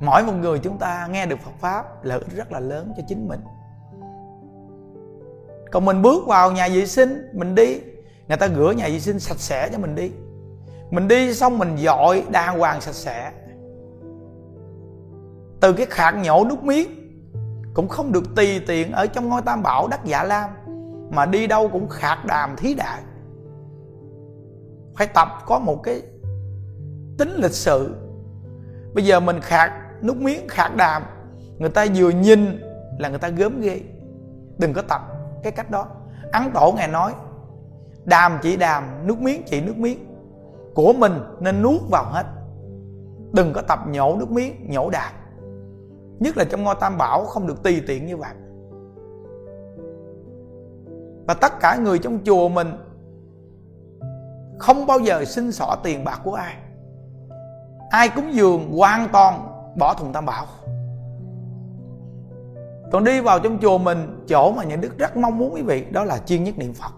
mỗi 0.00 0.22
một 0.22 0.32
người 0.32 0.58
chúng 0.58 0.78
ta 0.78 1.08
nghe 1.10 1.26
được 1.26 1.40
Phật 1.40 1.50
pháp, 1.58 2.04
lợi 2.04 2.18
ích 2.18 2.36
rất 2.36 2.52
là 2.52 2.60
lớn 2.60 2.92
cho 2.96 3.02
chính 3.08 3.28
mình. 3.28 3.40
Còn 5.72 5.84
mình 5.84 6.02
bước 6.02 6.26
vào 6.26 6.52
nhà 6.52 6.68
vệ 6.72 6.86
sinh, 6.86 7.30
mình 7.32 7.54
đi, 7.54 7.80
người 8.28 8.36
ta 8.36 8.48
rửa 8.48 8.74
nhà 8.76 8.88
vệ 8.88 9.00
sinh 9.00 9.20
sạch 9.20 9.38
sẽ 9.38 9.68
cho 9.72 9.78
mình 9.78 9.94
đi. 9.94 10.12
Mình 10.90 11.08
đi 11.08 11.34
xong 11.34 11.58
mình 11.58 11.76
dội 11.76 12.24
đàng 12.30 12.58
hoàng 12.58 12.80
sạch 12.80 12.94
sẽ. 12.94 13.32
Từ 15.60 15.72
cái 15.72 15.86
khạc 15.86 16.14
nhổ 16.14 16.44
nước 16.44 16.64
miếng 16.64 16.97
cũng 17.78 17.88
không 17.88 18.12
được 18.12 18.34
tùy 18.36 18.60
tiện 18.66 18.92
ở 18.92 19.06
trong 19.06 19.28
ngôi 19.28 19.42
tam 19.42 19.62
bảo 19.62 19.88
đắc 19.88 20.00
dạ 20.04 20.24
lam, 20.24 20.50
mà 21.10 21.26
đi 21.26 21.46
đâu 21.46 21.68
cũng 21.68 21.88
khạc 21.88 22.24
đàm 22.24 22.56
thí 22.56 22.74
đại. 22.74 23.00
Phải 24.96 25.06
tập 25.06 25.28
có 25.46 25.58
một 25.58 25.82
cái 25.82 26.02
tính 27.18 27.30
lịch 27.36 27.52
sự. 27.52 27.96
Bây 28.94 29.04
giờ 29.04 29.20
mình 29.20 29.40
khạc 29.40 29.72
nước 30.00 30.16
miếng, 30.16 30.48
khạc 30.48 30.76
đàm, 30.76 31.02
người 31.58 31.70
ta 31.70 31.86
vừa 31.94 32.10
nhìn 32.10 32.60
là 32.98 33.08
người 33.08 33.18
ta 33.18 33.28
gớm 33.28 33.60
ghê. 33.60 33.80
Đừng 34.58 34.72
có 34.72 34.82
tập 34.82 35.02
cái 35.42 35.52
cách 35.52 35.70
đó. 35.70 35.86
Ấn 36.32 36.42
tổ 36.54 36.72
ngài 36.76 36.88
nói, 36.88 37.12
đàm 38.04 38.38
chỉ 38.42 38.56
đàm, 38.56 39.06
nước 39.06 39.20
miếng 39.20 39.42
chỉ 39.46 39.60
nước 39.60 39.76
miếng. 39.76 39.98
Của 40.74 40.92
mình 40.92 41.12
nên 41.40 41.62
nuốt 41.62 41.80
vào 41.90 42.04
hết. 42.04 42.26
Đừng 43.32 43.52
có 43.52 43.62
tập 43.62 43.78
nhổ 43.88 44.16
nước 44.16 44.30
miếng, 44.30 44.66
nhổ 44.68 44.90
đàm 44.90 45.12
nhất 46.20 46.36
là 46.36 46.44
trong 46.44 46.62
ngôi 46.64 46.74
tam 46.80 46.98
bảo 46.98 47.24
không 47.24 47.46
được 47.46 47.62
tùy 47.62 47.82
tiện 47.86 48.06
như 48.06 48.16
vậy. 48.16 48.32
Và 51.26 51.34
tất 51.34 51.52
cả 51.60 51.76
người 51.76 51.98
trong 51.98 52.18
chùa 52.24 52.48
mình 52.48 52.68
không 54.58 54.86
bao 54.86 54.98
giờ 54.98 55.24
xin 55.24 55.52
xỏ 55.52 55.76
tiền 55.82 56.04
bạc 56.04 56.20
của 56.24 56.34
ai. 56.34 56.56
Ai 57.90 58.08
cúng 58.08 58.34
dường 58.34 58.78
hoàn 58.78 59.08
toàn 59.12 59.48
bỏ 59.78 59.94
thùng 59.94 60.12
tam 60.12 60.26
bảo. 60.26 60.46
Còn 62.92 63.04
đi 63.04 63.20
vào 63.20 63.38
trong 63.38 63.58
chùa 63.62 63.78
mình, 63.78 64.24
chỗ 64.28 64.52
mà 64.52 64.64
những 64.64 64.80
đức 64.80 64.98
rất 64.98 65.16
mong 65.16 65.38
muốn 65.38 65.54
quý 65.54 65.62
vị, 65.62 65.84
đó 65.90 66.04
là 66.04 66.18
chuyên 66.18 66.44
nhất 66.44 66.58
niệm 66.58 66.74
phật. 66.74 66.92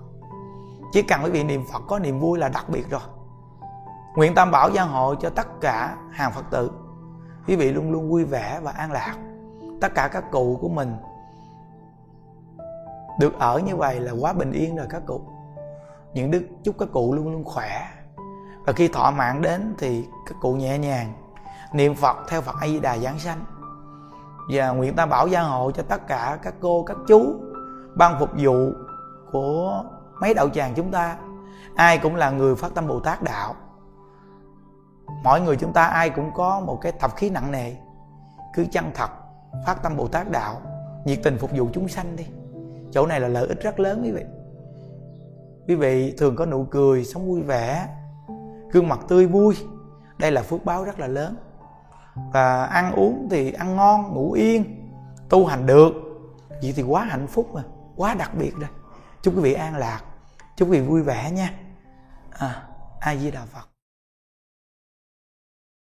Chỉ 0.93 1.03
cần 1.03 1.21
quý 1.25 1.31
vị 1.31 1.45
niệm 1.45 1.63
phật 1.73 1.83
có 1.89 1.99
niềm 1.99 2.21
vui 2.21 2.39
là 2.39 2.49
đặc 2.49 2.69
biệt 2.69 2.91
rồi. 2.91 3.01
Nguyện 4.17 4.35
tam 4.35 4.51
bảo 4.51 4.71
gia 4.71 4.83
hộ 4.83 5.15
cho 5.15 5.31
tất 5.31 5.61
cả 5.61 5.97
hàng 6.11 6.33
phật 6.33 6.45
tử 6.51 6.71
quý 7.47 7.57
vị 7.57 7.73
luôn 7.73 7.93
luôn 7.93 8.11
vui 8.11 8.25
vẻ 8.25 8.61
và 8.63 8.71
an 8.73 8.93
lạc. 8.93 9.17
Tất 9.81 9.95
cả 9.95 10.09
các 10.09 10.31
cụ 10.31 10.59
của 10.61 10.69
mình 10.69 10.97
được 13.21 13.39
ở 13.39 13.59
như 13.59 13.77
vậy 13.77 14.01
là 14.01 14.13
quá 14.13 14.33
bình 14.33 14.53
yên 14.53 14.77
rồi 14.77 14.87
các 14.91 15.03
cụ. 15.07 15.21
Những 16.15 16.31
đức, 16.31 16.43
chúc 16.65 16.75
các 16.79 16.89
cụ 16.93 17.15
luôn 17.15 17.33
luôn 17.33 17.45
khỏe. 17.45 17.89
Và 18.67 18.73
khi 18.73 18.89
thọ 18.89 19.11
mạng 19.11 19.43
đến 19.43 19.75
thì 19.79 20.07
các 20.27 20.35
cụ 20.41 20.53
nhẹ 20.53 20.79
nhàng 20.79 21.13
niệm 21.73 21.95
phật 21.95 22.17
theo 22.29 22.41
phật 22.41 22.57
a 22.61 22.67
di 22.67 22.81
đà 22.81 22.99
giảng 22.99 23.19
sanh. 23.19 23.45
Và 24.53 24.71
nguyện 24.71 24.97
ta 24.97 25.07
bảo 25.07 25.27
gia 25.27 25.43
hộ 25.43 25.71
cho 25.71 25.83
tất 25.83 26.07
cả 26.07 26.39
các 26.43 26.55
cô, 26.61 26.83
các 26.83 26.97
chú 27.09 27.35
ban 27.95 28.19
phục 28.21 28.31
vụ 28.39 28.71
của 29.33 29.85
mấy 30.21 30.35
đạo 30.35 30.49
tràng 30.49 30.73
chúng 30.75 30.91
ta. 30.91 31.17
Ai 31.75 31.99
cũng 31.99 32.17
là 32.17 32.31
người 32.31 32.55
phát 32.57 32.75
tâm 32.75 32.87
bồ 32.87 33.01
tát 33.01 33.23
đạo 33.23 33.55
mỗi 35.23 35.41
người 35.41 35.57
chúng 35.57 35.73
ta 35.73 35.85
ai 35.85 36.11
cũng 36.11 36.31
có 36.35 36.61
một 36.61 36.79
cái 36.81 36.93
tập 36.93 37.11
khí 37.17 37.31
nặng 37.31 37.51
nề. 37.51 37.75
Cứ 38.55 38.67
chân 38.73 38.91
thật 38.95 39.11
phát 39.67 39.83
tâm 39.83 39.97
bồ 39.97 40.09
tát 40.09 40.31
đạo 40.31 40.61
nhiệt 41.05 41.21
tình 41.23 41.39
phục 41.39 41.51
vụ 41.53 41.69
chúng 41.73 41.89
sanh 41.89 42.17
đi. 42.17 42.27
Chỗ 42.93 43.07
này 43.07 43.21
là 43.21 43.29
lợi 43.29 43.49
ích 43.49 43.63
rất 43.63 43.81
lớn 43.81 44.03
quý 44.05 44.11
vị. 44.11 44.25
Quý 45.69 45.75
vị 45.75 46.15
thường 46.19 46.37
có 46.37 46.47
nụ 46.47 46.65
cười 46.65 47.05
sống 47.05 47.27
vui 47.27 47.43
vẻ 47.43 47.89
gương 48.73 48.89
mặt 48.89 49.01
tươi 49.09 49.27
vui. 49.27 49.57
Đây 50.19 50.31
là 50.31 50.43
phước 50.43 50.65
báo 50.65 50.85
rất 50.85 51.01
là 51.01 51.07
lớn. 51.07 51.37
Và 52.33 52.65
ăn 52.65 52.93
uống 52.93 53.29
thì 53.31 53.53
ăn 53.53 53.77
ngon 53.77 54.15
ngủ 54.15 54.33
yên 54.33 54.91
tu 55.29 55.47
hành 55.47 55.67
được. 55.67 55.93
Vậy 56.63 56.73
thì 56.77 56.83
quá 56.83 57.05
hạnh 57.05 57.27
phúc 57.27 57.49
rồi 57.55 57.65
quá 57.97 58.15
đặc 58.15 58.31
biệt 58.35 58.53
rồi 58.57 58.69
chúc 59.23 59.35
quý 59.37 59.41
vị 59.41 59.53
an 59.53 59.77
lạc 59.77 60.01
chúc 60.57 60.71
quý 60.71 60.81
vị 60.81 60.87
vui 60.87 61.03
vẻ 61.03 61.31
nha. 61.31 61.55
À, 62.31 62.63
a 63.01 63.17
di 63.17 63.31
đà 63.31 63.45
phật. 63.45 63.70